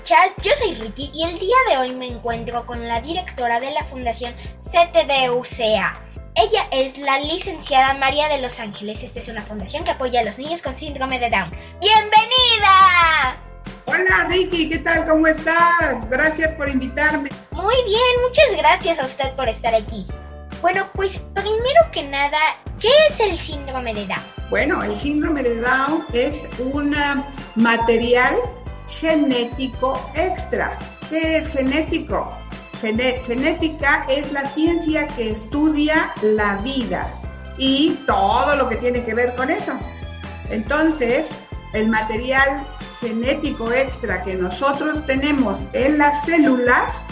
Escuchas, 0.06 0.36
yo 0.40 0.52
soy 0.54 0.74
Ricky 0.74 1.10
y 1.12 1.24
el 1.24 1.36
día 1.36 1.56
de 1.68 1.78
hoy 1.78 1.92
me 1.92 2.06
encuentro 2.06 2.64
con 2.64 2.86
la 2.86 3.00
directora 3.00 3.58
de 3.58 3.72
la 3.72 3.82
Fundación 3.86 4.36
CTDUCA. 4.60 6.00
Ella 6.36 6.68
es 6.70 6.98
la 6.98 7.18
licenciada 7.18 7.92
María 7.94 8.28
de 8.28 8.38
Los 8.38 8.60
Ángeles. 8.60 9.02
Esta 9.02 9.18
es 9.18 9.26
una 9.26 9.42
fundación 9.42 9.82
que 9.82 9.90
apoya 9.90 10.20
a 10.20 10.22
los 10.22 10.38
niños 10.38 10.62
con 10.62 10.76
síndrome 10.76 11.18
de 11.18 11.28
Down. 11.28 11.50
¡Bienvenida! 11.80 13.36
Hola 13.86 14.28
Ricky, 14.28 14.68
¿qué 14.68 14.78
tal? 14.78 15.06
¿Cómo 15.06 15.26
estás? 15.26 16.08
Gracias 16.08 16.52
por 16.52 16.68
invitarme. 16.68 17.28
Muy 17.50 17.74
bien, 17.84 18.22
muchas 18.22 18.56
gracias 18.56 19.00
a 19.00 19.06
usted 19.06 19.34
por 19.34 19.48
estar 19.48 19.74
aquí. 19.74 20.06
Bueno, 20.62 20.88
pues 20.94 21.18
primero 21.34 21.90
que 21.90 22.04
nada, 22.04 22.38
¿qué 22.80 22.92
es 23.08 23.18
el 23.18 23.36
síndrome 23.36 23.92
de 23.92 24.06
Down? 24.06 24.22
Bueno, 24.50 24.84
el 24.84 24.96
síndrome 24.96 25.42
de 25.42 25.60
Down 25.60 26.06
es 26.12 26.48
un 26.60 26.94
material 27.56 28.36
genético 28.88 30.10
extra. 30.14 30.78
¿Qué 31.08 31.38
es 31.38 31.48
genético? 31.48 32.28
Genética 32.80 34.06
es 34.08 34.32
la 34.32 34.46
ciencia 34.46 35.08
que 35.08 35.30
estudia 35.30 36.12
la 36.22 36.56
vida 36.56 37.08
y 37.58 37.94
todo 38.06 38.54
lo 38.56 38.68
que 38.68 38.76
tiene 38.76 39.02
que 39.02 39.14
ver 39.14 39.34
con 39.34 39.50
eso. 39.50 39.72
Entonces, 40.50 41.36
el 41.72 41.88
material 41.88 42.66
genético 43.00 43.72
extra 43.72 44.22
que 44.22 44.34
nosotros 44.34 45.04
tenemos 45.06 45.64
en 45.72 45.98
las 45.98 46.24
células 46.24 47.06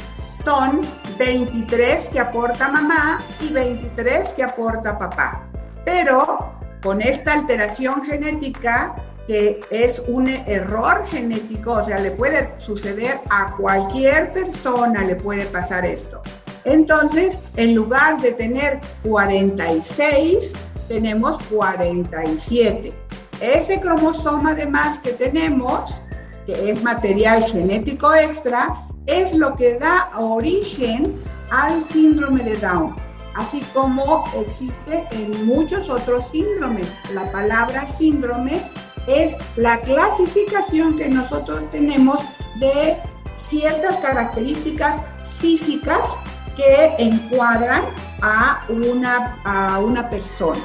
son 0.45 0.83
23 1.19 2.09
que 2.11 2.21
aporta 2.21 2.69
mamá 2.69 3.23
y 3.41 3.53
23 3.53 4.35
que 4.35 4.43
aporta 4.43 4.99
papá. 4.99 5.47
Pero 5.85 6.55
con 6.83 7.01
esta 7.01 7.33
alteración 7.33 8.05
genética, 8.05 8.95
que 9.27 9.61
es 9.71 10.03
un 10.07 10.29
error 10.29 11.05
genético, 11.07 11.73
o 11.73 11.85
sea, 11.85 11.99
le 11.99 12.11
puede 12.11 12.55
suceder 12.61 13.21
a 13.31 13.55
cualquier 13.57 14.33
persona, 14.33 15.05
le 15.05 15.17
puede 15.17 15.47
pasar 15.47 15.87
esto. 15.87 16.23
Entonces, 16.65 17.41
en 17.57 17.75
lugar 17.75 18.21
de 18.21 18.33
tener 18.33 18.81
46, 19.03 20.55
tenemos 20.89 21.43
47. 21.51 22.93
Ese 23.41 23.81
cromosoma 23.81 24.55
de 24.55 24.67
más 24.67 24.99
que 24.99 25.13
tenemos, 25.13 26.03
que 26.47 26.71
es 26.71 26.83
material 26.83 27.43
genético 27.45 28.15
extra, 28.15 28.75
es 29.07 29.35
lo 29.35 29.55
que 29.57 29.79
da 29.79 30.11
origen 30.19 31.15
al 31.51 31.85
síndrome 31.85 32.43
de 32.43 32.57
Down, 32.57 32.97
así 33.35 33.63
como 33.75 34.25
existe 34.47 35.07
en 35.11 35.47
muchos 35.47 35.91
otros 35.91 36.29
síndromes. 36.29 36.99
La 37.13 37.31
palabra 37.31 37.87
síndrome 37.87 38.63
es 39.07 39.37
la 39.57 39.81
clasificación 39.81 40.97
que 40.97 41.09
nosotros 41.09 41.69
tenemos 41.71 42.19
de 42.57 42.97
ciertas 43.37 43.99
características 43.99 45.01
físicas 45.25 46.19
que 46.57 47.05
encuadran 47.05 47.85
a 48.23 48.65
una, 48.69 49.39
a 49.45 49.79
una 49.79 50.09
persona. 50.09 50.61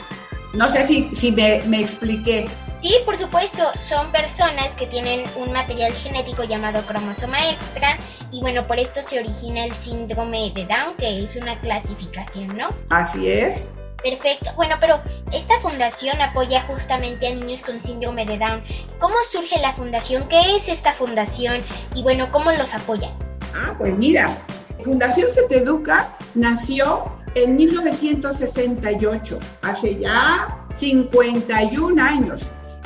No 0.53 0.71
sé 0.71 0.83
si, 0.83 1.09
si 1.15 1.31
me, 1.31 1.61
me 1.67 1.79
expliqué. 1.79 2.47
Sí, 2.77 2.93
por 3.05 3.17
supuesto, 3.17 3.63
son 3.75 4.11
personas 4.11 4.73
que 4.73 4.87
tienen 4.87 5.23
un 5.35 5.51
material 5.51 5.91
genético 5.91 6.43
llamado 6.43 6.81
cromosoma 6.85 7.49
extra 7.49 7.97
y 8.31 8.39
bueno, 8.39 8.65
por 8.67 8.79
esto 8.79 9.03
se 9.03 9.19
origina 9.19 9.65
el 9.65 9.73
síndrome 9.73 10.51
de 10.55 10.65
Down, 10.65 10.95
que 10.97 11.23
es 11.23 11.35
una 11.35 11.59
clasificación, 11.59 12.47
¿no? 12.55 12.69
Así 12.89 13.29
es. 13.29 13.71
Perfecto. 14.01 14.51
Bueno, 14.55 14.75
pero 14.79 15.01
esta 15.31 15.59
fundación 15.59 16.21
apoya 16.21 16.61
justamente 16.63 17.27
a 17.27 17.35
niños 17.35 17.61
con 17.61 17.81
síndrome 17.81 18.25
de 18.25 18.37
Down. 18.37 18.63
¿Cómo 18.99 19.15
surge 19.29 19.59
la 19.59 19.73
fundación? 19.73 20.27
¿Qué 20.27 20.55
es 20.55 20.69
esta 20.69 20.93
fundación? 20.93 21.61
Y 21.95 22.03
bueno, 22.03 22.31
¿cómo 22.31 22.51
los 22.51 22.73
apoya? 22.73 23.11
Ah, 23.53 23.73
pues 23.77 23.95
mira, 23.95 24.37
Fundación 24.83 25.27
Educa 25.49 26.15
nació 26.35 27.03
en 27.35 27.55
1968, 27.57 29.39
hace 29.61 29.99
ya 29.99 30.65
51 30.73 32.01
años, 32.01 32.43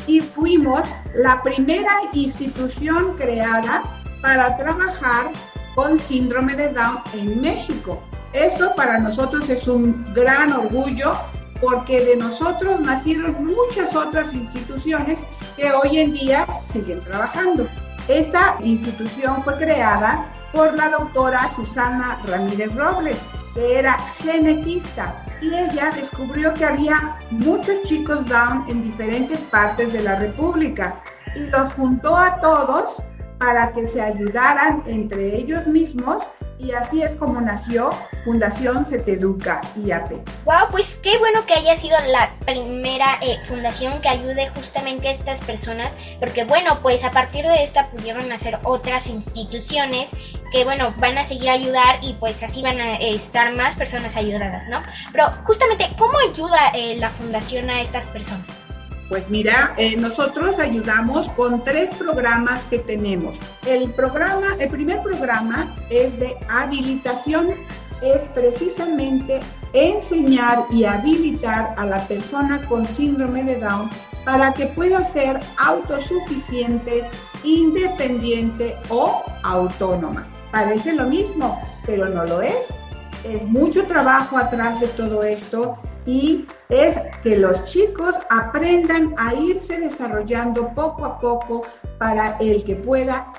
y 0.08 0.20
fuimos 0.20 0.90
la 1.16 1.42
primera 1.44 1.92
institución 2.14 3.16
creada 3.16 3.84
para 4.22 4.58
trabajar 4.58 5.32
con 5.76 6.00
síndrome 6.00 6.56
de 6.56 6.70
Down 6.70 7.04
en 7.14 7.42
México. 7.42 8.02
Eso 8.34 8.74
para 8.76 8.98
nosotros 8.98 9.48
es 9.50 9.68
un 9.68 10.04
gran 10.14 10.52
orgullo 10.54 11.16
porque 11.62 12.04
de 12.04 12.18
nosotros 12.18 12.80
nacieron 12.82 13.46
muchas 13.46 13.96
otras 13.96 14.34
instituciones 14.34 15.24
que 15.56 15.72
hoy 15.72 16.00
en 16.00 16.12
día 16.12 16.46
siguen 16.64 17.04
trabajando. 17.04 17.68
Esta 18.08 18.58
institución 18.62 19.42
fue 19.42 19.56
creada 19.58 20.30
por 20.52 20.76
la 20.76 20.90
doctora 20.90 21.48
Susana 21.48 22.22
Ramírez 22.26 22.76
Robles, 22.76 23.24
que 23.54 23.80
era 23.80 23.94
genetista, 24.22 25.24
y 25.42 25.48
ella 25.54 25.92
descubrió 25.96 26.54
que 26.54 26.66
había 26.66 27.18
muchos 27.32 27.84
chicos 27.84 28.28
Down 28.28 28.66
en 28.68 28.84
diferentes 28.84 29.44
partes 29.46 29.94
de 29.94 30.04
la 30.04 30.16
República 30.16 31.02
y 31.36 31.40
los 31.40 31.74
juntó 31.74 32.16
a 32.16 32.42
todos 32.42 33.04
para 33.40 33.72
que 33.74 33.88
se 33.88 34.02
ayudaran 34.02 34.84
entre 34.86 35.36
ellos 35.36 35.66
mismos 35.68 36.24
y 36.60 36.72
así 36.72 37.02
es 37.02 37.16
como 37.16 37.42
nació 37.42 37.92
Fundación 38.24 38.86
Ceteduca 38.86 39.62
IAP. 39.76 40.12
Wow, 40.46 40.70
pues 40.72 40.98
qué 41.02 41.18
bueno 41.18 41.46
que 41.46 41.54
haya 41.54 41.76
sido 41.76 41.98
la 42.08 42.34
primera 42.46 43.18
eh, 43.22 43.38
fundación 43.46 44.00
que 44.02 44.10
ayude 44.10 44.50
justamente 44.50 45.08
a 45.08 45.12
estas 45.12 45.42
personas, 45.42 45.96
porque 46.20 46.46
bueno, 46.46 46.80
pues 46.82 47.04
a 47.04 47.12
partir 47.12 47.46
de 47.46 47.64
esta 47.64 47.90
pudieron 47.90 48.32
hacer 48.32 48.60
otras 48.64 49.08
instituciones 49.08 50.12
que 50.52 50.64
bueno, 50.64 50.94
van 50.98 51.18
a 51.18 51.26
seguir 51.26 51.50
ayudar 51.50 52.00
y 52.02 52.14
pues 52.14 52.44
así 52.44 52.62
van 52.62 52.80
a 52.80 52.98
estar 52.98 53.56
más 53.56 53.76
personas 53.76 54.16
ayudadas, 54.16 54.68
¿no? 54.68 54.82
Pero 55.12 55.32
justamente, 55.46 55.90
¿cómo 55.98 56.14
ayuda 56.20 56.70
eh, 56.76 56.96
la 56.98 57.10
fundación 57.10 57.70
a 57.70 57.82
estas 57.82 58.08
personas? 58.08 58.73
Pues 59.10 59.30
mira, 59.30 59.74
eh, 59.78 59.96
nosotros 59.98 60.60
ayudamos 60.60 61.30
con 61.30 61.62
tres 61.62 61.92
programas 61.92 62.66
que 62.66 62.80
tenemos. 62.80 63.38
El 63.66 63.92
programa, 63.94 64.56
el 64.60 64.70
primer 64.70 65.02
programa 65.02 65.76
es 65.90 66.20
de 66.20 66.36
habilitación, 66.50 67.54
es 68.02 68.30
precisamente 68.30 69.42
enseñar 69.74 70.66
y 70.72 70.86
habilitar 70.86 71.76
a 71.78 71.86
la 71.86 72.08
persona 72.08 72.66
con 72.68 72.88
síndrome 72.88 73.44
de 73.44 73.58
Down 73.58 73.90
para 74.26 74.54
que 74.54 74.68
pueda 74.68 75.02
ser 75.02 75.40
autosuficiente, 75.58 77.10
independiente 77.44 78.76
o 78.90 79.24
autónoma. 79.44 80.28
Parece 80.52 80.94
lo 80.94 81.08
mismo, 81.08 81.62
pero 81.86 82.08
no 82.10 82.26
lo 82.26 82.42
es. 82.42 82.76
Es 83.24 83.46
mucho 83.46 83.88
trabajo 83.88 84.38
atrás 84.38 84.82
de 84.82 84.88
todo 84.90 85.24
esto 85.24 85.78
y 86.06 86.46
es 86.68 87.00
que 87.24 87.38
los 87.38 87.64
chicos 87.64 88.20
aprendan 88.30 89.16
a 89.18 89.34
irse 89.36 89.80
desarrollando 89.80 90.74
poco 90.74 91.06
a 91.06 91.20
poco 91.20 91.64
para 92.00 92.36
el 92.42 92.64
que 92.66 92.76
pueda 92.76 93.32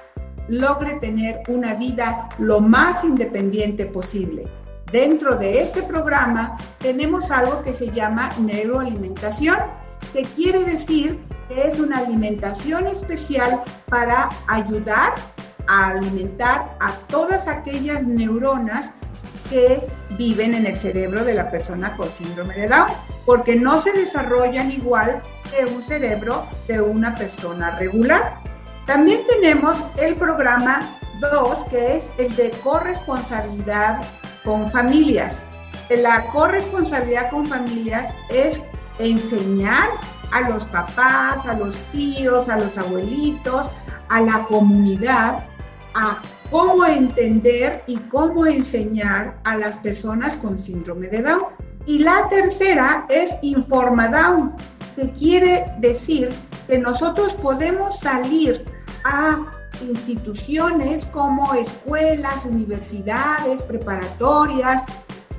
logre 0.49 0.95
tener 1.01 1.43
una 1.49 1.74
vida 1.74 2.30
lo 2.39 2.61
más 2.61 3.05
independiente 3.05 3.85
posible. 3.87 4.49
Dentro 4.91 5.37
de 5.37 5.61
este 5.61 5.82
programa 5.82 6.57
tenemos 6.78 7.30
algo 7.30 7.62
que 7.62 7.72
se 7.72 7.91
llama 7.91 8.32
neuroalimentación, 8.39 9.57
que 10.14 10.22
quiere 10.22 10.64
decir 10.64 11.20
que 11.49 11.62
es 11.66 11.78
una 11.78 11.99
alimentación 11.99 12.87
especial 12.87 13.62
para 13.91 14.30
ayudar 14.49 15.12
a 15.66 15.91
alimentar 15.91 16.76
a 16.80 16.93
todas 17.09 17.49
aquellas 17.49 18.07
neuronas 18.07 18.95
que 19.51 19.80
viven 20.11 20.55
en 20.55 20.66
el 20.66 20.76
cerebro 20.76 21.24
de 21.24 21.34
la 21.34 21.51
persona 21.51 21.97
con 21.97 22.12
síndrome 22.12 22.55
de 22.55 22.68
Down, 22.68 22.88
porque 23.24 23.57
no 23.57 23.80
se 23.80 23.92
desarrollan 23.92 24.70
igual 24.70 25.22
que 25.51 25.64
un 25.64 25.82
cerebro 25.82 26.47
de 26.68 26.80
una 26.80 27.14
persona 27.16 27.78
regular. 27.78 28.40
También 28.86 29.24
tenemos 29.26 29.84
el 29.97 30.14
programa 30.16 30.99
dos, 31.20 31.64
que 31.64 31.97
es 31.97 32.11
el 32.18 32.34
de 32.36 32.51
corresponsabilidad 32.62 34.03
con 34.45 34.70
familias. 34.70 35.49
La 35.88 36.26
corresponsabilidad 36.32 37.30
con 37.30 37.47
familias 37.47 38.14
es 38.30 38.64
enseñar 38.99 39.88
a 40.32 40.49
los 40.49 40.64
papás, 40.66 41.47
a 41.47 41.55
los 41.55 41.76
tíos, 41.92 42.49
a 42.49 42.59
los 42.59 42.76
abuelitos, 42.78 43.66
a 44.09 44.20
la 44.20 44.45
comunidad 44.45 45.45
a 45.95 46.20
cómo 46.51 46.84
entender 46.84 47.82
y 47.86 47.97
cómo 47.97 48.47
enseñar 48.47 49.40
a 49.45 49.57
las 49.57 49.78
personas 49.78 50.36
con 50.36 50.59
síndrome 50.59 51.09
de 51.09 51.22
Down. 51.22 51.45
Y 51.86 51.99
la 51.99 52.28
tercera 52.28 53.07
es 53.11 53.34
Informa 53.42 54.09
Down, 54.09 54.55
que 54.97 55.11
quiere 55.12 55.66
decir 55.80 56.32
que 56.66 56.78
nosotros 56.78 57.34
podemos 57.34 57.99
salir 57.99 58.64
a 59.05 59.38
instituciones 59.82 61.07
como 61.07 61.53
escuelas, 61.55 62.45
universidades, 62.45 63.62
preparatorias, 63.62 64.86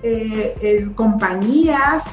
eh, 0.04 0.86
compañías 0.96 2.12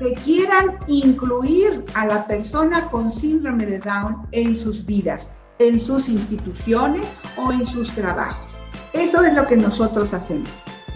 que 0.00 0.14
quieran 0.14 0.78
incluir 0.86 1.84
a 1.94 2.06
la 2.06 2.26
persona 2.26 2.88
con 2.88 3.12
síndrome 3.12 3.66
de 3.66 3.78
Down 3.78 4.26
en 4.32 4.56
sus 4.56 4.84
vidas, 4.86 5.32
en 5.60 5.78
sus 5.78 6.08
instituciones 6.08 7.12
o 7.36 7.52
en 7.52 7.64
sus 7.66 7.92
trabajos. 7.92 8.48
Eso 8.92 9.22
es 9.22 9.34
lo 9.34 9.46
que 9.46 9.56
nosotros 9.56 10.12
hacemos. 10.12 10.48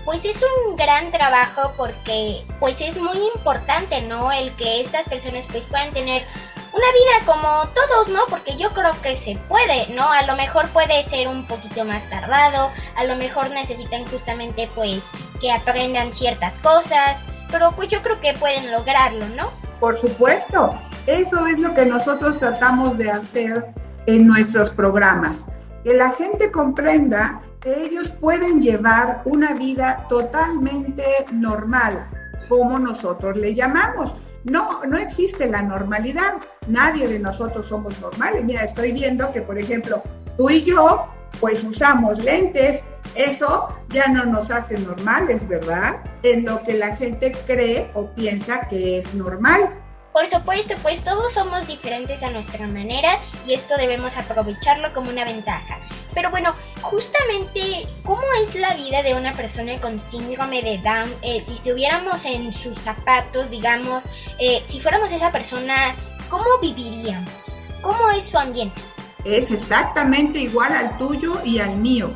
Pues 0.05 0.25
es 0.25 0.43
un 0.43 0.77
gran 0.77 1.13
trabajo 1.13 1.73
porque 1.77 2.43
pues 2.61 2.81
es 2.81 3.01
muy 3.01 3.19
importante, 3.35 4.03
¿no? 4.03 4.33
El 4.33 4.55
que 4.57 4.81
estas 4.81 5.07
personas 5.09 5.47
pues 5.51 5.67
puedan 5.67 5.93
tener 5.93 6.27
una 6.73 6.87
vida 6.93 7.33
como 7.33 7.69
todos, 7.69 8.09
¿no? 8.09 8.21
Porque 8.29 8.57
yo 8.57 8.71
creo 8.71 8.93
que 9.01 9.15
se 9.15 9.37
puede, 9.49 9.87
¿no? 9.95 10.11
A 10.11 10.27
lo 10.27 10.35
mejor 10.35 10.69
puede 10.71 11.03
ser 11.03 11.29
un 11.29 11.47
poquito 11.47 11.85
más 11.85 12.11
tardado, 12.11 12.71
a 12.97 13.05
lo 13.05 13.17
mejor 13.17 13.51
necesitan 13.51 14.05
justamente 14.07 14.69
pues 14.75 15.11
que 15.41 15.53
aprendan 15.53 16.13
ciertas 16.13 16.59
cosas, 16.59 17.25
pero 17.51 17.73
pues 17.73 17.89
yo 17.89 18.03
creo 18.03 18.21
que 18.21 18.35
pueden 18.35 18.71
lograrlo, 18.73 19.27
¿no? 19.31 19.51
Por 19.79 20.01
supuesto, 20.01 20.75
eso 21.07 21.47
es 21.47 21.59
lo 21.59 21.73
que 21.75 21.87
nosotros 21.87 22.39
tratamos 22.39 22.99
de 22.99 23.11
hacer 23.11 23.73
en 24.07 24.27
nuestros 24.27 24.71
programas, 24.71 25.47
que 25.83 25.95
la 25.95 26.11
gente 26.11 26.51
comprenda 26.51 27.41
que 27.61 27.85
ellos 27.85 28.15
pueden 28.21 28.61
llevar 28.61 29.23
una 29.25 29.55
vida 29.55 30.07
totalmente 30.09 31.03
normal, 31.33 32.07
como 32.49 32.79
nosotros 32.79 33.37
le 33.37 33.55
llamamos. 33.55 34.13
No, 34.45 34.83
no 34.85 34.99
existe 34.99 35.49
la 35.49 35.63
normalidad. 35.63 36.35
Nadie 36.67 37.09
de 37.09 37.19
nosotros 37.19 37.67
somos 37.67 37.99
normales. 38.01 38.45
Mira, 38.45 38.63
estoy 38.63 38.93
viendo 38.93 39.33
que, 39.33 39.41
por 39.41 39.59
ejemplo, 39.59 40.03
tú 40.37 40.51
y 40.51 40.63
yo, 40.63 41.09
pues 41.41 41.65
usamos 41.65 42.23
lentes. 42.23 42.85
Eso 43.15 43.69
ya 43.89 44.09
no 44.09 44.27
nos 44.27 44.51
hace 44.51 44.79
normales, 44.79 45.49
¿verdad? 45.49 46.03
En 46.23 46.45
lo 46.45 46.63
que 46.63 46.75
la 46.75 46.95
gente 46.97 47.35
cree 47.47 47.91
o 47.95 48.11
piensa 48.11 48.69
que 48.69 48.99
es 48.99 49.15
normal. 49.15 49.84
Por 50.15 50.29
supuesto, 50.29 50.77
pues 50.81 51.03
todos 51.03 51.33
somos 51.33 51.67
diferentes 51.67 52.23
a 52.23 52.31
nuestra 52.31 52.69
manera 52.69 53.19
y 53.45 53.53
esto 53.53 53.77
debemos 53.77 54.17
aprovecharlo 54.17 54.95
como 54.95 55.11
una 55.11 55.25
ventaja. 55.25 55.81
Pero 56.15 56.31
bueno, 56.31 56.55
justamente, 56.83 57.85
¿cómo 58.05 58.23
es 58.41 58.55
la 58.55 58.77
vida 58.77 59.03
de 59.03 59.15
una 59.15 59.33
persona 59.33 59.81
con 59.81 59.99
síndrome 59.99 60.63
de 60.63 60.79
Down? 60.79 61.13
Eh, 61.23 61.43
si 61.45 61.55
estuviéramos 61.55 62.27
en 62.27 62.53
sus 62.53 62.79
zapatos, 62.79 63.51
digamos, 63.51 64.05
eh, 64.39 64.63
si 64.65 64.79
fuéramos 64.79 65.11
esa 65.11 65.33
persona, 65.33 65.97
¿cómo 66.31 66.47
viviríamos? 66.63 67.61
¿Cómo 67.83 68.09
es 68.11 68.27
su 68.27 68.39
ambiente? 68.39 68.81
Es 69.25 69.51
exactamente 69.51 70.39
igual 70.39 70.71
al 70.75 70.97
tuyo 70.97 71.41
y 71.45 71.59
al 71.59 71.77
mío. 71.79 72.15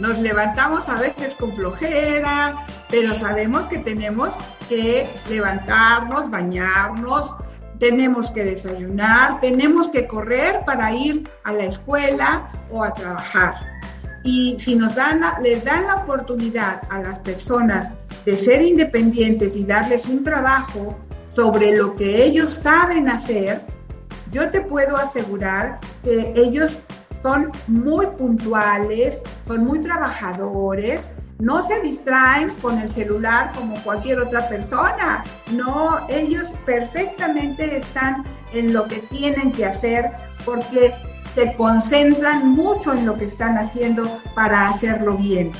Nos 0.00 0.18
levantamos 0.18 0.88
a 0.88 0.98
veces 0.98 1.34
con 1.34 1.54
flojera, 1.54 2.56
pero 2.88 3.14
sabemos 3.14 3.66
que 3.68 3.78
tenemos 3.78 4.34
que 4.66 5.06
levantarnos, 5.28 6.30
bañarnos, 6.30 7.34
tenemos 7.78 8.30
que 8.30 8.42
desayunar, 8.44 9.42
tenemos 9.42 9.88
que 9.88 10.08
correr 10.08 10.64
para 10.64 10.90
ir 10.94 11.28
a 11.44 11.52
la 11.52 11.64
escuela 11.64 12.50
o 12.70 12.82
a 12.82 12.94
trabajar. 12.94 13.54
Y 14.24 14.56
si 14.58 14.74
nos 14.76 14.94
dan 14.94 15.20
la- 15.20 15.38
les 15.42 15.62
dan 15.64 15.86
la 15.86 15.96
oportunidad 15.96 16.80
a 16.88 17.00
las 17.00 17.18
personas 17.18 17.92
de 18.24 18.38
ser 18.38 18.62
independientes 18.62 19.54
y 19.54 19.66
darles 19.66 20.06
un 20.06 20.24
trabajo 20.24 20.98
sobre 21.26 21.76
lo 21.76 21.94
que 21.94 22.24
ellos 22.24 22.50
saben 22.50 23.10
hacer, 23.10 23.66
yo 24.30 24.50
te 24.50 24.62
puedo 24.62 24.96
asegurar 24.96 25.78
que 26.02 26.32
ellos 26.36 26.78
son 27.22 27.52
muy 27.66 28.06
puntuales, 28.06 29.22
son 29.46 29.64
muy 29.64 29.80
trabajadores, 29.80 31.12
no 31.38 31.66
se 31.66 31.80
distraen 31.80 32.50
con 32.56 32.78
el 32.78 32.90
celular 32.90 33.52
como 33.54 33.82
cualquier 33.82 34.20
otra 34.20 34.48
persona. 34.48 35.24
No, 35.52 36.06
ellos 36.08 36.54
perfectamente 36.66 37.76
están 37.76 38.24
en 38.52 38.72
lo 38.72 38.86
que 38.86 38.98
tienen 38.98 39.52
que 39.52 39.64
hacer 39.64 40.10
porque 40.44 40.94
se 41.34 41.54
concentran 41.54 42.50
mucho 42.50 42.92
en 42.92 43.06
lo 43.06 43.16
que 43.16 43.24
están 43.24 43.56
haciendo 43.56 44.20
para 44.34 44.68
hacerlo 44.68 45.16
bien. 45.16 45.52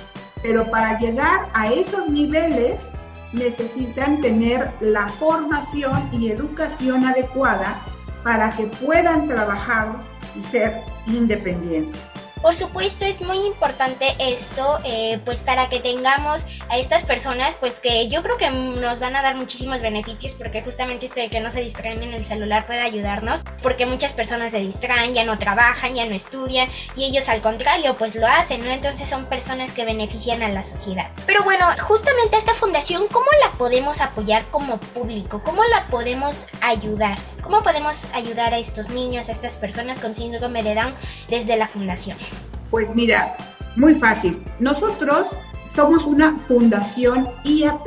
Pero 0.42 0.70
para 0.70 0.98
llegar 0.98 1.48
a 1.54 1.70
esos 1.70 2.08
niveles 2.08 2.92
necesitan 3.32 4.20
tener 4.20 4.72
la 4.80 5.06
formación 5.08 6.08
y 6.12 6.30
educación 6.30 7.04
adecuada 7.04 7.80
para 8.24 8.50
que 8.56 8.66
puedan 8.66 9.28
trabajar 9.28 10.00
y 10.34 10.42
ser 10.42 10.82
independientes. 11.14 12.19
Por 12.42 12.54
supuesto 12.54 13.04
es 13.04 13.20
muy 13.20 13.46
importante 13.46 14.16
esto, 14.18 14.78
eh, 14.84 15.20
pues 15.26 15.42
para 15.42 15.68
que 15.68 15.78
tengamos 15.78 16.46
a 16.70 16.78
estas 16.78 17.04
personas, 17.04 17.54
pues 17.60 17.80
que 17.80 18.08
yo 18.08 18.22
creo 18.22 18.38
que 18.38 18.50
nos 18.50 18.98
van 18.98 19.14
a 19.14 19.20
dar 19.20 19.34
muchísimos 19.34 19.82
beneficios, 19.82 20.32
porque 20.32 20.62
justamente 20.62 21.04
esto 21.04 21.20
de 21.20 21.28
que 21.28 21.40
no 21.40 21.50
se 21.50 21.60
distraen 21.60 22.02
en 22.02 22.14
el 22.14 22.24
celular 22.24 22.66
puede 22.66 22.80
ayudarnos, 22.80 23.42
porque 23.62 23.84
muchas 23.84 24.14
personas 24.14 24.52
se 24.52 24.60
distraen, 24.60 25.12
ya 25.12 25.24
no 25.24 25.38
trabajan, 25.38 25.94
ya 25.94 26.06
no 26.06 26.14
estudian, 26.14 26.70
y 26.96 27.04
ellos 27.04 27.28
al 27.28 27.42
contrario, 27.42 27.94
pues 27.96 28.14
lo 28.14 28.26
hacen, 28.26 28.64
¿no? 28.64 28.70
Entonces 28.70 29.10
son 29.10 29.26
personas 29.26 29.72
que 29.72 29.84
benefician 29.84 30.42
a 30.42 30.48
la 30.48 30.64
sociedad. 30.64 31.10
Pero 31.26 31.44
bueno, 31.44 31.66
justamente 31.82 32.38
esta 32.38 32.54
fundación, 32.54 33.06
¿cómo 33.08 33.26
la 33.44 33.58
podemos 33.58 34.00
apoyar 34.00 34.46
como 34.50 34.78
público? 34.78 35.42
¿Cómo 35.44 35.62
la 35.64 35.88
podemos 35.88 36.46
ayudar? 36.62 37.18
¿Cómo 37.42 37.62
podemos 37.62 38.06
ayudar 38.14 38.54
a 38.54 38.58
estos 38.58 38.88
niños, 38.88 39.28
a 39.28 39.32
estas 39.32 39.58
personas 39.58 39.98
con 39.98 40.14
síndrome 40.14 40.62
de 40.62 40.74
Down 40.74 40.94
desde 41.28 41.56
la 41.56 41.68
fundación? 41.68 42.16
Pues 42.70 42.94
mira, 42.94 43.36
muy 43.76 43.94
fácil. 43.94 44.42
Nosotros 44.58 45.28
somos 45.64 46.04
una 46.04 46.38
fundación 46.38 47.28
IAP, 47.44 47.86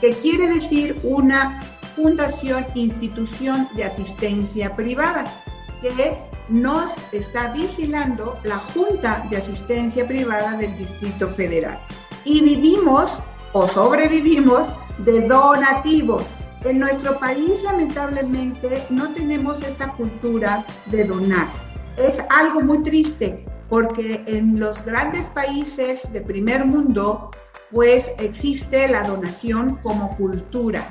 que 0.00 0.14
quiere 0.14 0.48
decir 0.48 0.98
una 1.02 1.62
fundación, 1.96 2.66
institución 2.74 3.68
de 3.74 3.84
asistencia 3.84 4.76
privada, 4.76 5.42
que 5.82 6.18
nos 6.48 6.96
está 7.12 7.52
vigilando 7.52 8.38
la 8.44 8.58
Junta 8.58 9.26
de 9.30 9.36
Asistencia 9.36 10.06
Privada 10.06 10.56
del 10.56 10.76
Distrito 10.76 11.28
Federal. 11.28 11.80
Y 12.24 12.42
vivimos 12.42 13.22
o 13.52 13.68
sobrevivimos 13.68 14.72
de 14.98 15.26
donativos. 15.26 16.38
En 16.64 16.78
nuestro 16.78 17.18
país 17.18 17.62
lamentablemente 17.64 18.84
no 18.90 19.12
tenemos 19.12 19.62
esa 19.62 19.92
cultura 19.92 20.64
de 20.86 21.04
donar. 21.04 21.48
Es 21.96 22.22
algo 22.30 22.60
muy 22.60 22.82
triste 22.82 23.44
porque 23.68 24.22
en 24.26 24.58
los 24.58 24.84
grandes 24.84 25.30
países 25.30 26.12
de 26.12 26.20
primer 26.20 26.64
mundo 26.64 27.30
pues 27.70 28.12
existe 28.18 28.88
la 28.88 29.02
donación 29.02 29.76
como 29.82 30.14
cultura. 30.16 30.84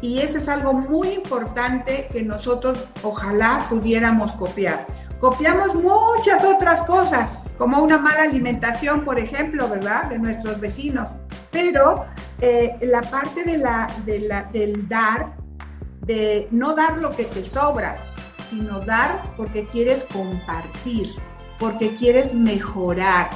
Y 0.00 0.20
eso 0.20 0.38
es 0.38 0.48
algo 0.48 0.72
muy 0.72 1.08
importante 1.08 2.08
que 2.12 2.22
nosotros 2.22 2.78
ojalá 3.02 3.66
pudiéramos 3.68 4.32
copiar. 4.34 4.86
Copiamos 5.18 5.74
muchas 5.74 6.44
otras 6.44 6.82
cosas, 6.82 7.38
como 7.56 7.82
una 7.82 7.98
mala 7.98 8.24
alimentación, 8.24 9.04
por 9.04 9.18
ejemplo, 9.18 9.68
¿verdad? 9.68 10.10
De 10.10 10.18
nuestros 10.18 10.60
vecinos. 10.60 11.16
Pero 11.50 12.04
eh, 12.40 12.76
la 12.82 13.00
parte 13.02 13.44
del 13.44 13.62
dar, 14.88 15.36
de 16.02 16.48
no 16.50 16.74
dar 16.74 16.98
lo 16.98 17.10
que 17.12 17.24
te 17.24 17.44
sobra, 17.46 17.96
sino 18.50 18.80
dar 18.80 19.22
porque 19.36 19.66
quieres 19.66 20.04
compartir, 20.12 21.08
porque 21.64 21.94
quieres 21.94 22.34
mejorar, 22.34 23.30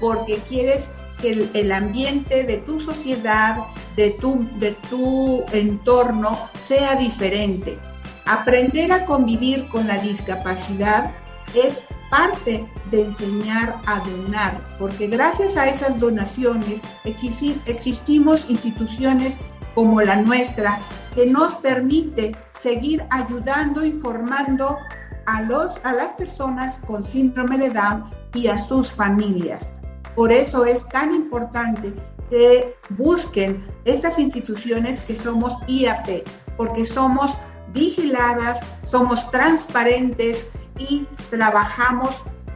porque 0.00 0.36
quieres 0.46 0.90
que 1.18 1.48
el, 1.54 1.72
ambiente 1.72 2.44
de 2.44 2.58
tu 2.58 2.78
sociedad, 2.78 3.56
de 3.96 4.10
tu, 4.10 4.46
de 4.58 4.72
tu 4.90 5.42
entorno 5.52 6.38
sea 6.58 6.96
diferente. 6.96 7.78
Aprender 8.26 8.92
a 8.92 9.06
convivir 9.06 9.66
con 9.70 9.86
la 9.86 9.96
discapacidad 9.96 11.10
es 11.54 11.88
parte 12.10 12.68
de 12.90 13.02
enseñar 13.02 13.80
a 13.86 14.00
donar, 14.00 14.60
porque 14.78 15.06
gracias 15.06 15.56
a 15.56 15.66
esas 15.66 16.00
donaciones 16.00 16.82
existi- 17.06 17.58
existimos 17.64 18.50
instituciones 18.50 19.40
como 19.74 20.02
la 20.02 20.16
nuestra 20.16 20.82
que 21.14 21.24
nos 21.24 21.54
permite 21.54 22.36
seguir 22.50 23.02
ayudando 23.08 23.86
y 23.86 23.90
formando 23.90 24.76
a, 25.26 25.42
los, 25.42 25.84
a 25.84 25.92
las 25.92 26.12
personas 26.12 26.80
con 26.86 27.04
síndrome 27.04 27.58
de 27.58 27.70
Down 27.70 28.04
y 28.34 28.48
a 28.48 28.56
sus 28.56 28.94
familias. 28.94 29.74
Por 30.14 30.32
eso 30.32 30.64
es 30.64 30.88
tan 30.88 31.14
importante 31.14 31.94
que 32.30 32.76
busquen 32.90 33.66
estas 33.84 34.18
instituciones 34.18 35.00
que 35.00 35.16
somos 35.16 35.58
IAP, 35.66 36.26
porque 36.56 36.84
somos 36.84 37.36
vigiladas, 37.72 38.60
somos 38.82 39.30
transparentes 39.30 40.48
y 40.78 41.06
trabajamos, 41.30 42.10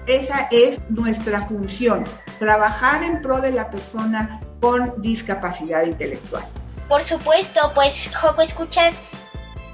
esa 0.06 0.48
es 0.50 0.78
nuestra 0.90 1.42
función, 1.42 2.04
trabajar 2.38 3.02
en 3.02 3.20
pro 3.20 3.40
de 3.40 3.52
la 3.52 3.70
persona 3.70 4.40
con 4.60 4.94
discapacidad 5.00 5.84
intelectual. 5.84 6.44
Por 6.88 7.02
supuesto, 7.02 7.60
pues 7.74 8.10
Joco, 8.14 8.42
escuchas, 8.42 9.02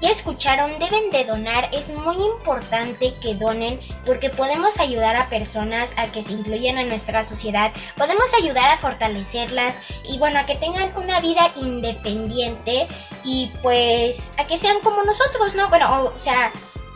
ya 0.01 0.09
escucharon, 0.09 0.77
deben 0.79 1.11
de 1.11 1.23
donar. 1.23 1.69
Es 1.71 1.89
muy 1.89 2.15
importante 2.15 3.13
que 3.21 3.35
donen 3.35 3.79
porque 4.05 4.29
podemos 4.29 4.79
ayudar 4.79 5.15
a 5.15 5.29
personas 5.29 5.93
a 5.97 6.07
que 6.07 6.23
se 6.23 6.33
incluyan 6.33 6.77
en 6.79 6.89
nuestra 6.89 7.23
sociedad, 7.23 7.71
podemos 7.95 8.33
ayudar 8.33 8.71
a 8.71 8.77
fortalecerlas 8.77 9.79
y 10.09 10.17
bueno, 10.17 10.39
a 10.39 10.45
que 10.45 10.55
tengan 10.55 10.95
una 10.97 11.21
vida 11.21 11.51
independiente 11.55 12.87
y 13.23 13.51
pues 13.61 14.33
a 14.37 14.47
que 14.47 14.57
sean 14.57 14.79
como 14.81 15.03
nosotros, 15.03 15.55
¿no? 15.55 15.69
Bueno, 15.69 16.11
o, 16.15 16.19
sea, 16.19 16.51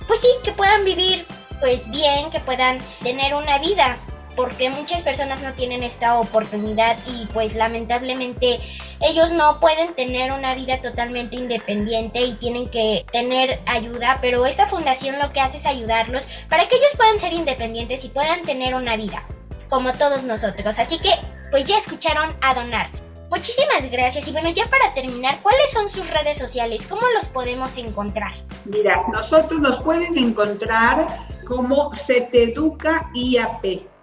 pues 0.08 0.22
sí, 0.22 0.28
que 0.44 0.52
puedan 0.52 0.84
vivir 0.84 1.26
pues 1.60 1.90
bien, 1.90 2.30
que 2.32 2.40
puedan 2.40 2.80
tener 3.02 3.34
una 3.34 3.60
vida 3.60 3.98
porque 4.36 4.70
muchas 4.70 5.04
personas 5.04 5.42
no 5.42 5.54
tienen 5.54 5.84
esta 5.84 6.20
oportunidad 6.20 6.98
y 7.08 7.26
pues 7.28 7.56
lamentablemente 7.56 8.60
ellos 9.00 9.32
no 9.32 9.60
pueden 9.60 9.94
tener 9.94 10.32
una 10.32 10.56
vida 10.56 10.82
totalmente 10.82 11.36
independiente 11.36 12.22
y 12.22 12.36
tienen 12.36 12.70
que 12.70 13.06
tener 13.12 13.62
ayuda, 13.66 14.20
pero 14.22 14.46
esta 14.46 14.68
fundación 14.68 15.20
lo 15.20 15.32
que 15.32 15.42
hace 15.42 15.58
es 15.58 15.66
ayudarlos 15.66 16.28
para 16.50 16.68
que 16.68 16.76
ellos 16.76 16.92
puedan 16.96 17.20
ser 17.20 17.34
independientes 17.34 18.04
y 18.04 18.10
puedan 18.10 18.42
tener 18.44 18.76
una 18.76 18.98
vida 18.98 19.26
como 19.70 19.94
todos 19.94 20.24
nosotros. 20.24 20.80
Así 20.80 21.00
que 21.00 21.12
pues 21.52 21.66
ya 21.66 21.78
escucharon 21.78 22.36
a 22.42 22.54
donar. 22.54 22.90
Muchísimas 23.30 23.90
gracias 23.90 24.28
y 24.28 24.32
bueno, 24.32 24.50
ya 24.50 24.68
para 24.68 24.94
terminar, 24.94 25.40
¿cuáles 25.42 25.72
son 25.72 25.90
sus 25.90 26.12
redes 26.12 26.38
sociales? 26.38 26.86
¿Cómo 26.88 27.02
los 27.14 27.26
podemos 27.26 27.76
encontrar? 27.78 28.32
Mira, 28.66 29.04
nosotros 29.12 29.60
nos 29.60 29.80
pueden 29.82 30.18
encontrar 30.18 31.08
como 31.46 31.94
Seteduca 31.94 33.10
IAP 33.14 33.95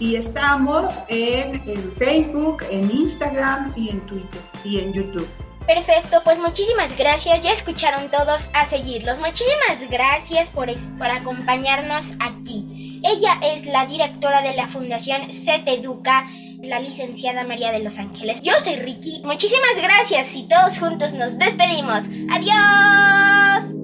y 0.00 0.16
estamos 0.16 0.98
en, 1.08 1.62
en, 1.68 1.92
Facebook, 1.92 2.64
en 2.70 2.90
Instagram 2.90 3.72
y 3.76 3.90
en 3.90 4.00
Twitter 4.06 4.40
y 4.64 4.78
en 4.80 4.92
YouTube. 4.92 5.28
Perfecto, 5.66 6.22
pues 6.24 6.38
muchísimas 6.38 6.96
gracias. 6.96 7.42
Ya 7.42 7.52
escucharon 7.52 8.10
todos 8.10 8.48
a 8.54 8.64
seguirlos. 8.64 9.18
Muchísimas 9.20 9.90
gracias 9.90 10.50
por, 10.50 10.68
por 10.96 11.08
acompañarnos 11.08 12.14
aquí. 12.20 13.00
Ella 13.04 13.38
es 13.42 13.66
la 13.66 13.86
directora 13.86 14.40
de 14.42 14.54
la 14.54 14.66
Fundación 14.66 15.32
SET 15.32 15.68
Educa, 15.68 16.26
la 16.62 16.80
licenciada 16.80 17.44
María 17.44 17.70
de 17.70 17.80
los 17.80 17.98
Ángeles. 17.98 18.40
Yo 18.42 18.52
soy 18.60 18.76
Ricky. 18.76 19.22
Muchísimas 19.24 19.80
gracias 19.80 20.34
y 20.36 20.48
todos 20.48 20.78
juntos 20.78 21.12
nos 21.12 21.38
despedimos. 21.38 22.04
¡Adiós! 22.30 23.74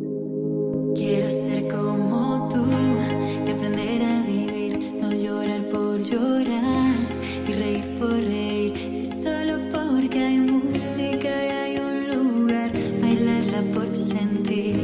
Quiero 0.96 1.28
ser 1.28 1.68
como 1.68 1.93
llorar 6.14 6.94
y 7.48 7.52
reír 7.52 7.84
por 7.98 8.10
reír, 8.10 9.06
solo 9.22 9.54
porque 9.72 10.18
hay 10.28 10.38
música 10.38 11.28
y 11.46 11.48
hay 11.60 11.78
un 11.78 11.96
lugar, 12.12 12.70
bailarla 13.00 13.60
por 13.72 13.88
sentir. 13.94 14.76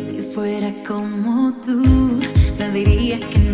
Si 0.00 0.18
fuera 0.32 0.70
como 0.86 1.52
tú, 1.64 1.82
no 2.58 2.66
diría 2.72 3.18
que 3.30 3.38
no, 3.38 3.45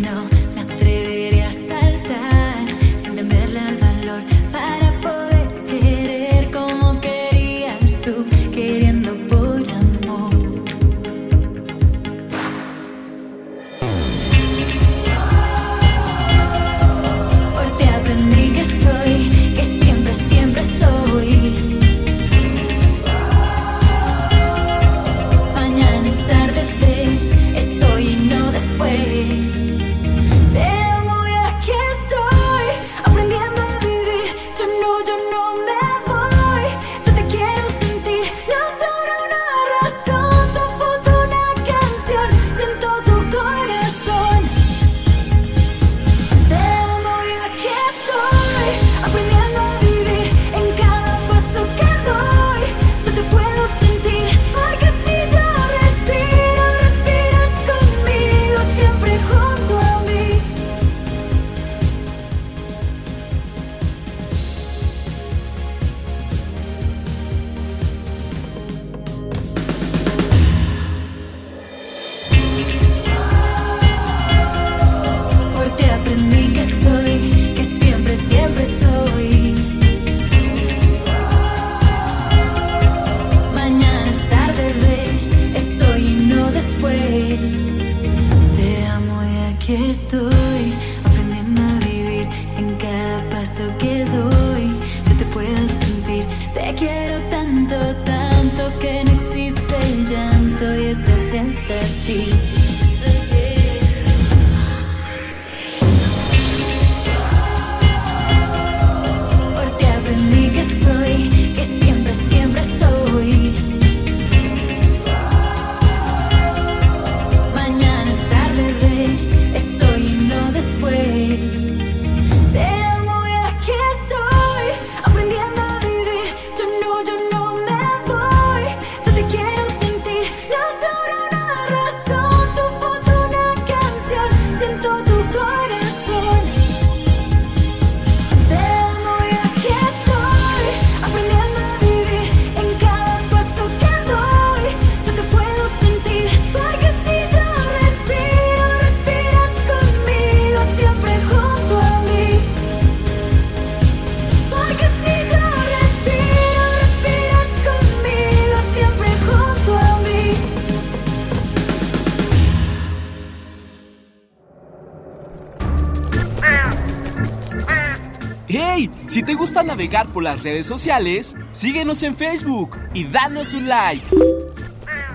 por 169.89 170.23
las 170.23 170.45
redes 170.45 170.67
sociales, 170.67 171.37
síguenos 171.51 172.05
en 172.05 172.15
Facebook 172.15 172.79
y 172.95 173.05
danos 173.05 173.53
un 173.53 173.69
like. 173.69 174.07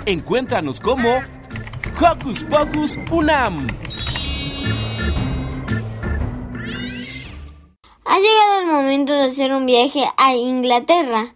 Encuéntranos 0.06 0.82
como 0.82 1.10
Hocus 2.02 2.44
Pocus 2.44 3.00
Unam. 3.10 3.66
Ha 8.04 8.20
llegado 8.20 8.60
el 8.60 8.66
momento 8.68 9.14
de 9.14 9.24
hacer 9.24 9.54
un 9.54 9.66
viaje 9.66 10.04
a 10.18 10.36
Inglaterra 10.36 11.34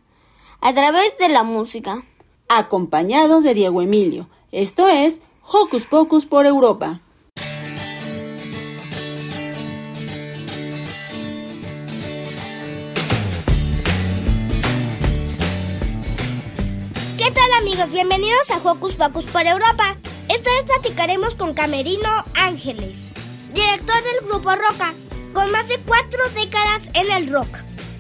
a 0.59 0.73
través 0.73 1.17
de 1.17 1.29
la 1.29 1.43
música. 1.43 2.03
Acompañados 2.49 3.43
de 3.43 3.53
Diego 3.53 3.81
Emilio, 3.81 4.27
esto 4.51 4.89
es 4.89 5.21
Hocus 5.43 5.85
Pocus 5.85 6.25
por 6.25 6.45
Europa. 6.45 6.99
Amigos? 17.71 17.91
Bienvenidos 17.91 18.51
a 18.51 18.57
Hocus 18.57 18.95
Pocus 18.95 19.25
por 19.27 19.45
Europa. 19.45 19.95
Esta 20.27 20.49
vez 20.55 20.65
platicaremos 20.65 21.35
con 21.35 21.53
Camerino 21.53 22.09
Ángeles, 22.35 23.11
director 23.53 23.95
del 24.03 24.27
grupo 24.27 24.53
Roca, 24.55 24.93
con 25.33 25.49
más 25.51 25.69
de 25.69 25.77
cuatro 25.79 26.19
décadas 26.35 26.89
en 26.93 27.09
el 27.11 27.31
rock. 27.31 27.47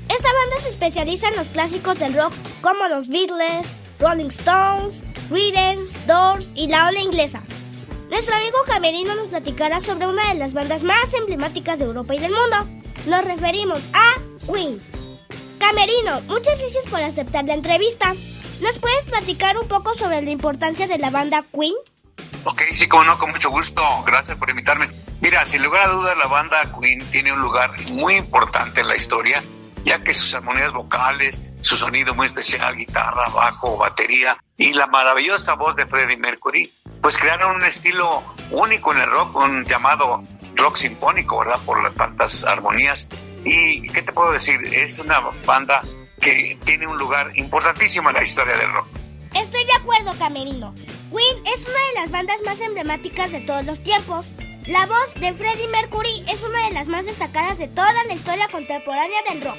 Esta 0.09 0.27
banda 0.33 0.57
se 0.61 0.69
especializa 0.69 1.29
en 1.29 1.37
los 1.37 1.47
clásicos 1.47 1.97
del 1.99 2.15
rock 2.15 2.33
como 2.61 2.85
los 2.89 3.07
Beatles, 3.07 3.77
Rolling 3.99 4.27
Stones, 4.27 5.05
Creedence, 5.29 5.97
Doors 6.05 6.49
y 6.53 6.67
la 6.67 6.89
ola 6.89 6.99
inglesa. 6.99 7.41
Nuestro 8.09 8.35
amigo 8.35 8.57
Camerino 8.65 9.15
nos 9.15 9.29
platicará 9.29 9.79
sobre 9.79 10.07
una 10.07 10.33
de 10.33 10.39
las 10.39 10.53
bandas 10.53 10.83
más 10.83 11.13
emblemáticas 11.13 11.79
de 11.79 11.85
Europa 11.85 12.13
y 12.13 12.19
del 12.19 12.33
mundo. 12.33 12.57
Nos 13.05 13.23
referimos 13.23 13.79
a 13.93 14.15
Queen. 14.51 14.81
Camerino, 15.59 16.19
muchas 16.27 16.59
gracias 16.59 16.87
por 16.87 17.01
aceptar 17.01 17.45
la 17.45 17.53
entrevista. 17.53 18.13
¿Nos 18.61 18.77
puedes 18.77 19.05
platicar 19.05 19.57
un 19.57 19.67
poco 19.67 19.95
sobre 19.95 20.21
la 20.21 20.29
importancia 20.29 20.87
de 20.87 20.99
la 20.99 21.09
banda 21.09 21.43
Queen? 21.51 21.73
Ok, 22.43 22.61
sí, 22.71 22.87
como 22.87 23.03
no, 23.05 23.17
con 23.17 23.31
mucho 23.31 23.49
gusto. 23.49 23.81
Gracias 24.05 24.37
por 24.37 24.51
invitarme. 24.51 24.87
Mira, 25.19 25.43
sin 25.47 25.63
lugar 25.63 25.89
a 25.89 25.91
dudas, 25.91 26.15
la 26.15 26.27
banda 26.27 26.71
Queen 26.79 27.03
tiene 27.09 27.33
un 27.33 27.41
lugar 27.41 27.71
muy 27.91 28.17
importante 28.17 28.81
en 28.81 28.87
la 28.87 28.95
historia, 28.95 29.41
ya 29.83 30.01
que 30.01 30.13
sus 30.13 30.35
armonías 30.35 30.73
vocales, 30.73 31.55
su 31.61 31.75
sonido 31.75 32.13
muy 32.13 32.27
especial, 32.27 32.77
guitarra, 32.77 33.29
bajo, 33.29 33.77
batería 33.77 34.37
y 34.57 34.73
la 34.73 34.85
maravillosa 34.85 35.55
voz 35.55 35.75
de 35.75 35.87
Freddie 35.87 36.17
Mercury, 36.17 36.71
pues 37.01 37.17
crearon 37.17 37.55
un 37.55 37.63
estilo 37.63 38.23
único 38.51 38.93
en 38.93 38.99
el 38.99 39.09
rock, 39.09 39.37
un 39.37 39.65
llamado 39.65 40.23
rock 40.55 40.75
sinfónico, 40.75 41.39
¿verdad? 41.39 41.59
Por 41.65 41.83
las 41.83 41.95
tantas 41.95 42.45
armonías. 42.45 43.09
Y, 43.43 43.89
¿qué 43.89 44.03
te 44.03 44.13
puedo 44.13 44.31
decir? 44.31 44.63
Es 44.71 44.99
una 44.99 45.19
banda 45.47 45.81
que 46.21 46.57
tiene 46.63 46.87
un 46.87 46.97
lugar 46.97 47.31
importantísimo 47.35 48.09
en 48.09 48.15
la 48.15 48.23
historia 48.23 48.55
del 48.55 48.71
rock. 48.71 48.87
Estoy 49.35 49.65
de 49.65 49.73
acuerdo, 49.73 50.13
Camerino. 50.17 50.73
Queen 51.11 51.45
es 51.53 51.61
una 51.61 51.87
de 51.87 51.93
las 52.01 52.11
bandas 52.11 52.41
más 52.45 52.61
emblemáticas 52.61 53.31
de 53.31 53.41
todos 53.41 53.65
los 53.65 53.81
tiempos. 53.81 54.27
La 54.67 54.85
voz 54.85 55.13
de 55.15 55.33
Freddie 55.33 55.67
Mercury 55.67 56.23
es 56.31 56.43
una 56.43 56.67
de 56.67 56.73
las 56.73 56.87
más 56.87 57.05
destacadas 57.05 57.57
de 57.57 57.67
toda 57.67 58.03
la 58.05 58.13
historia 58.13 58.47
contemporánea 58.49 59.19
del 59.29 59.41
rock. 59.41 59.57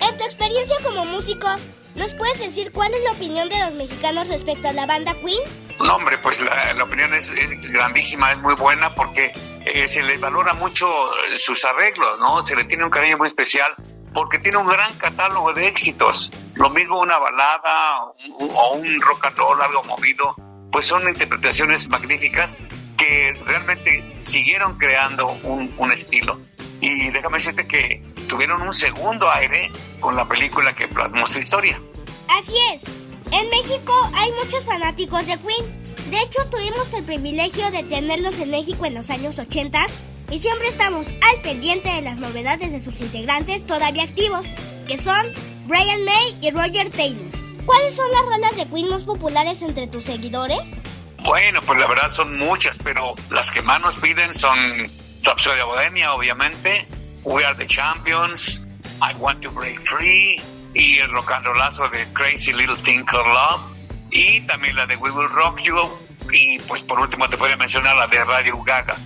En 0.00 0.18
tu 0.18 0.24
experiencia 0.24 0.76
como 0.82 1.04
músico, 1.04 1.46
¿nos 1.94 2.14
puedes 2.14 2.40
decir 2.40 2.72
cuál 2.72 2.92
es 2.92 3.04
la 3.04 3.12
opinión 3.12 3.48
de 3.48 3.58
los 3.64 3.74
mexicanos 3.74 4.28
respecto 4.28 4.68
a 4.68 4.72
la 4.72 4.86
banda 4.86 5.14
Queen? 5.14 5.42
No, 5.78 5.96
hombre, 5.96 6.18
pues 6.18 6.40
la, 6.40 6.74
la 6.74 6.84
opinión 6.84 7.14
es, 7.14 7.30
es 7.30 7.60
grandísima, 7.70 8.32
es 8.32 8.38
muy 8.38 8.54
buena 8.54 8.94
porque 8.94 9.32
eh, 9.64 9.86
se 9.86 10.02
le 10.02 10.16
valora 10.18 10.54
mucho 10.54 10.88
sus 11.36 11.64
arreglos, 11.64 12.18
¿no? 12.18 12.42
Se 12.42 12.56
le 12.56 12.64
tiene 12.64 12.84
un 12.84 12.90
cariño 12.90 13.18
muy 13.18 13.28
especial 13.28 13.76
porque 14.14 14.38
tiene 14.38 14.58
un 14.58 14.66
gran 14.66 14.94
catálogo 14.94 15.52
de 15.52 15.68
éxitos. 15.68 16.32
Lo 16.54 16.70
mismo 16.70 17.00
una 17.00 17.18
balada 17.18 18.04
o 18.04 18.74
un 18.74 19.00
rock 19.00 19.26
and 19.26 19.36
roll, 19.36 19.60
algo 19.60 19.82
movido, 19.84 20.34
pues 20.70 20.86
son 20.86 21.08
interpretaciones 21.08 21.88
magníficas 21.88 22.62
que 22.96 23.32
realmente 23.44 24.16
siguieron 24.20 24.78
creando 24.78 25.28
un, 25.42 25.74
un 25.76 25.92
estilo. 25.92 26.40
Y 26.80 27.10
déjame 27.10 27.38
decirte 27.38 27.66
que 27.66 28.02
tuvieron 28.28 28.62
un 28.62 28.74
segundo 28.74 29.30
aire 29.30 29.70
con 30.00 30.16
la 30.16 30.26
película 30.26 30.74
que 30.74 30.88
plasmó 30.88 31.26
su 31.26 31.38
historia. 31.38 31.80
Así 32.28 32.54
es. 32.74 32.84
En 33.30 33.48
México 33.48 34.10
hay 34.14 34.30
muchos 34.32 34.64
fanáticos 34.64 35.26
de 35.26 35.38
Queen. 35.38 35.82
De 36.10 36.20
hecho, 36.20 36.44
tuvimos 36.50 36.92
el 36.92 37.04
privilegio 37.04 37.70
de 37.70 37.82
tenerlos 37.84 38.38
en 38.38 38.50
México 38.50 38.84
en 38.84 38.94
los 38.94 39.08
años 39.10 39.38
80 39.38 39.86
y 40.32 40.38
siempre 40.38 40.66
estamos 40.66 41.08
al 41.08 41.42
pendiente 41.42 41.90
de 41.90 42.00
las 42.00 42.18
novedades 42.18 42.72
de 42.72 42.80
sus 42.80 43.02
integrantes 43.02 43.66
todavía 43.66 44.04
activos, 44.04 44.46
que 44.88 44.96
son 44.96 45.30
Brian 45.66 46.04
May 46.04 46.38
y 46.40 46.50
Roger 46.50 46.90
Taylor. 46.90 47.30
¿Cuáles 47.66 47.94
son 47.94 48.10
las 48.10 48.22
rolas 48.22 48.56
de 48.56 48.66
Queen 48.66 48.88
más 48.88 49.04
populares 49.04 49.60
entre 49.60 49.86
tus 49.88 50.04
seguidores? 50.04 50.70
Bueno, 51.24 51.60
pues 51.60 51.78
la 51.78 51.86
verdad 51.86 52.08
son 52.08 52.38
muchas, 52.38 52.78
pero 52.82 53.14
las 53.30 53.50
que 53.50 53.60
más 53.60 53.80
nos 53.82 53.98
piden 53.98 54.32
son 54.32 54.58
Rhapsody 55.22 55.60
Bohemia, 55.66 56.14
obviamente, 56.14 56.88
We 57.24 57.44
Are 57.44 57.54
the 57.54 57.66
Champions, 57.66 58.66
I 59.02 59.14
Want 59.18 59.42
to 59.42 59.50
Break 59.50 59.82
Free 59.82 60.42
y 60.72 60.98
el 60.98 61.12
rock 61.12 61.30
and 61.32 61.44
rollazo 61.44 61.88
de 61.90 62.06
Crazy 62.14 62.54
Little 62.54 62.76
Thing 62.76 63.04
Called 63.04 63.26
Love 63.26 63.60
y 64.10 64.40
también 64.46 64.76
la 64.76 64.86
de 64.86 64.96
We 64.96 65.10
Will 65.10 65.28
Rock 65.28 65.60
You 65.60 65.76
y 66.32 66.58
pues 66.60 66.80
por 66.80 67.00
último 67.00 67.28
te 67.28 67.36
podría 67.36 67.58
mencionar 67.58 67.96
la 67.96 68.06
de 68.06 68.24
Radio 68.24 68.62
Gaga. 68.62 68.96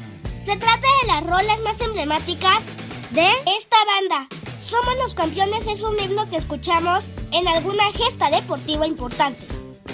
Se 0.47 0.57
trata 0.57 0.86
de 1.03 1.09
las 1.09 1.26
rolas 1.26 1.61
más 1.62 1.80
emblemáticas 1.80 2.66
de 3.11 3.28
esta 3.59 3.76
banda. 3.84 4.28
Somos 4.64 4.97
los 4.99 5.12
campeones 5.12 5.66
es 5.66 5.82
un 5.82 5.99
himno 5.99 6.30
que 6.30 6.36
escuchamos 6.36 7.11
en 7.32 7.49
alguna 7.49 7.82
gesta 7.90 8.30
deportiva 8.30 8.86
importante. 8.86 9.44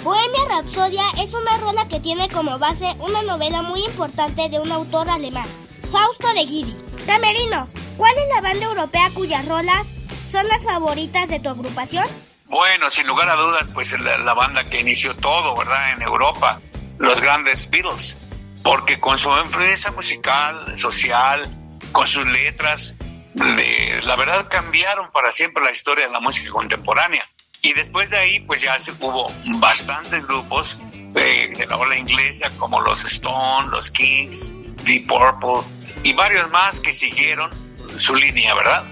Bohemia 0.03 0.45
Rhapsodia 0.47 1.05
es 1.17 1.33
una 1.33 1.57
rola 1.57 1.87
que 1.87 1.99
tiene 1.99 2.29
como 2.29 2.59
base 2.59 2.85
una 2.99 3.23
novela 3.23 3.63
muy 3.63 3.83
importante 3.83 4.47
de 4.47 4.59
un 4.59 4.71
autor 4.71 5.09
alemán, 5.09 5.47
Fausto 5.91 6.31
de 6.35 6.45
Guidi. 6.45 6.77
Camerino, 7.07 7.67
¿cuál 7.97 8.15
es 8.15 8.29
la 8.35 8.41
banda 8.41 8.65
europea 8.67 9.09
cuyas 9.15 9.47
rolas 9.47 9.87
son 10.29 10.47
las 10.49 10.63
favoritas 10.63 11.29
de 11.29 11.39
tu 11.39 11.49
agrupación? 11.49 12.05
Bueno, 12.45 12.91
sin 12.91 13.07
lugar 13.07 13.27
a 13.27 13.37
dudas, 13.37 13.67
pues 13.73 13.99
la, 13.99 14.19
la 14.19 14.35
banda 14.35 14.69
que 14.69 14.81
inició 14.81 15.15
todo, 15.15 15.55
¿verdad? 15.55 15.93
En 15.93 16.03
Europa, 16.03 16.61
los 16.99 17.21
grandes 17.21 17.71
Beatles, 17.71 18.19
porque 18.63 18.99
con 18.99 19.17
su 19.17 19.29
influencia 19.37 19.91
musical, 19.91 20.77
social, 20.77 21.49
con 21.91 22.07
sus 22.07 22.25
letras, 22.25 22.95
la 23.35 24.15
verdad 24.15 24.47
cambiaron 24.49 25.11
para 25.11 25.31
siempre 25.31 25.63
la 25.63 25.71
historia 25.71 26.07
de 26.07 26.11
la 26.13 26.19
música 26.19 26.49
contemporánea. 26.51 27.27
Y 27.61 27.73
después 27.73 28.09
de 28.09 28.17
ahí, 28.17 28.39
pues 28.41 28.61
ya 28.61 28.77
se, 28.79 28.91
hubo 28.91 29.31
bastantes 29.59 30.25
grupos 30.27 30.81
eh, 31.15 31.53
de 31.57 31.65
la 31.65 31.77
ola 31.77 31.97
inglesa, 31.97 32.49
como 32.57 32.81
los 32.81 33.05
Stone, 33.05 33.69
los 33.69 33.89
Kings, 33.89 34.53
Deep 34.83 35.07
Purple, 35.07 35.61
y 36.03 36.13
varios 36.13 36.49
más 36.51 36.81
que 36.81 36.91
siguieron 36.91 37.51
su 37.97 38.15
línea, 38.15 38.53
¿verdad? 38.53 38.83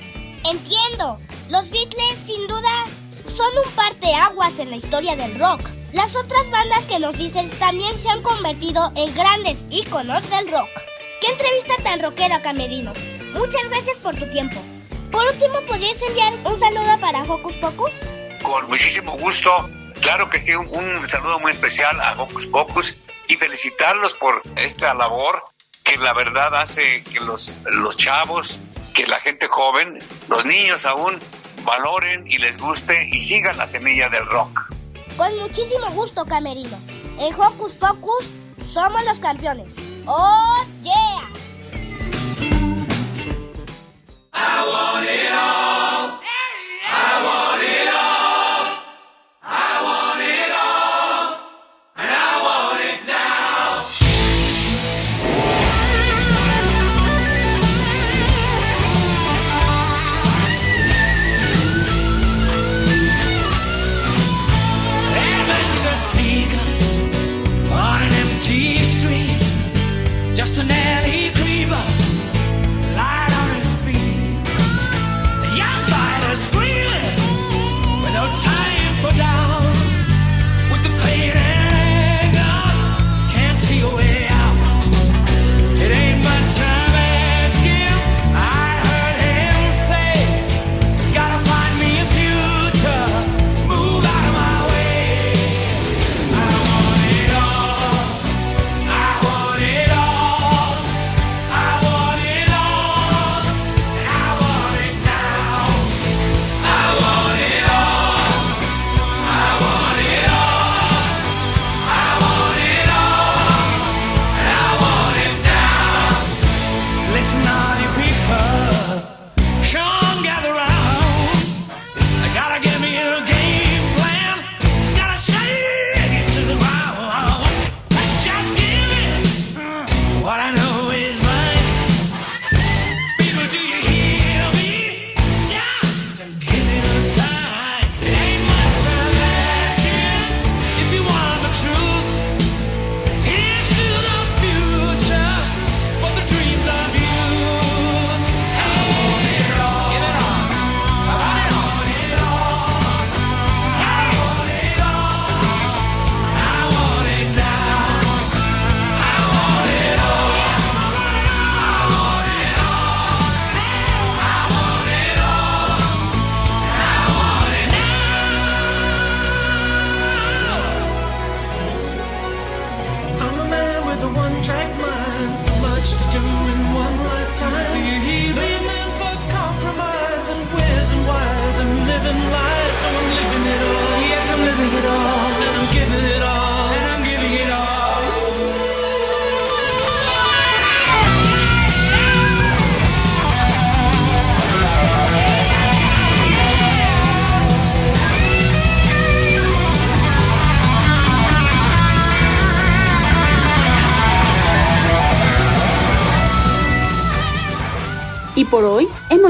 Entiendo. 0.46 1.18
Los 1.50 1.70
Beatles, 1.70 2.20
sin 2.26 2.48
duda, 2.48 2.86
son 3.28 3.50
un 3.66 3.72
parteaguas 3.74 4.58
en 4.60 4.70
la 4.70 4.78
historia 4.78 5.18
del 5.18 5.38
rock. 5.38 5.62
Las 5.94 6.16
otras 6.16 6.50
bandas 6.50 6.86
que 6.86 7.00
nos 7.00 7.18
dices 7.18 7.52
también 7.60 7.98
se 7.98 8.10
han 8.10 8.24
convertido 8.24 8.94
en 8.96 9.14
grandes 9.14 9.66
íconos 9.70 10.28
del 10.30 10.50
rock. 10.50 10.70
¡Qué 11.20 11.28
entrevista 11.34 11.76
tan 11.84 12.02
rockera, 12.02 12.42
Camerino! 12.42 12.94
Muchas 13.34 13.62
gracias 13.70 14.00
por 14.00 14.16
tu 14.16 14.30
tiempo. 14.30 14.64
Por 15.12 15.26
último, 15.26 15.60
¿podrías 15.68 16.02
enviar 16.04 16.34
un 16.46 16.58
saludo 16.58 16.98
para 17.02 17.24
Hocus 17.24 17.56
Pocus? 17.58 17.92
Con 18.42 18.70
muchísimo 18.70 19.18
gusto. 19.18 19.70
Claro 20.00 20.30
que 20.30 20.40
sí, 20.40 20.56
un, 20.56 21.08
saludo 21.10 21.40
muy 21.40 21.52
especial 21.52 22.00
a 22.00 22.14
Hocus 22.22 22.48
Pocus 22.48 22.98
y 23.28 23.36
felicitarlos 23.36 24.14
por 24.14 24.42
esta 24.56 24.94
labor 24.94 25.44
que 25.84 25.98
la 25.98 26.14
verdad 26.14 26.56
hace 26.56 27.04
que 27.04 27.20
los, 27.20 27.60
los 27.66 27.98
chavos, 27.98 28.62
que 28.96 29.06
la 29.08 29.20
gente 29.20 29.50
joven, 29.50 30.00
los 30.30 30.46
niños 30.46 30.86
aún 30.86 31.20
valoren 31.66 32.26
y 32.28 32.38
les 32.38 32.58
guste 32.58 33.10
y 33.12 33.20
sigan 33.20 33.58
la 33.58 33.68
semilla 33.68 34.08
del 34.08 34.26
rock. 34.26 34.72
Con 35.18 35.38
muchísimo 35.40 35.90
gusto, 35.94 36.26
Camerino. 36.26 36.78
En 37.20 37.34
Hocus 37.34 37.74
Pocus 37.74 38.26
somos 38.74 39.04
los 39.06 39.20
campeones. 39.20 39.76
¡Oh, 40.08 40.64
yeah! 40.82 41.30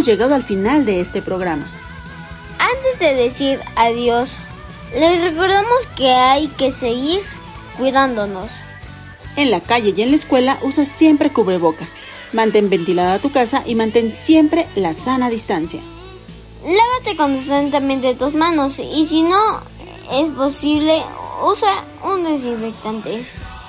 Hemos 0.02 0.08
llegado 0.08 0.34
al 0.34 0.42
final 0.42 0.84
de 0.84 1.00
este 1.00 1.22
programa. 1.22 1.68
Antes 2.58 3.00
de 3.00 3.14
decir 3.14 3.60
adiós, 3.76 4.36
les 4.96 5.22
recordamos 5.22 5.86
que 5.96 6.10
hay 6.10 6.48
que 6.48 6.72
seguir 6.72 7.20
cuidándonos. 7.78 8.52
En 9.36 9.52
la 9.52 9.62
calle 9.62 9.94
y 9.96 10.02
en 10.02 10.10
la 10.10 10.16
escuela 10.16 10.58
usa 10.64 10.86
siempre 10.86 11.32
cubrebocas. 11.32 11.96
Mantén 12.34 12.70
ventilada 12.70 13.20
tu 13.20 13.32
casa 13.32 13.62
y 13.64 13.76
mantén 13.76 14.12
siempre 14.12 14.68
la 14.76 14.94
sana 14.94 15.30
distancia. 15.30 15.82
Lávate 16.64 17.16
constantemente 17.16 18.16
tus 18.16 18.34
manos 18.34 18.80
y 18.80 19.06
si 19.06 19.22
no 19.22 19.62
es 20.12 20.30
posible, 20.30 21.04
usa 21.44 21.86
un 22.04 22.24
desinfectante. 22.24 23.24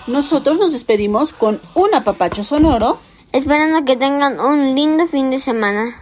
Nosotros 0.07 0.59
nos 0.59 0.73
despedimos 0.73 1.35
con 1.35 1.61
un 1.75 1.95
apapacho 1.95 2.43
sonoro. 2.43 2.99
Esperando 3.33 3.85
que 3.85 3.97
tengan 3.97 4.41
un 4.41 4.75
lindo 4.75 5.07
fin 5.07 5.31
de 5.31 5.39
semana. 5.39 6.02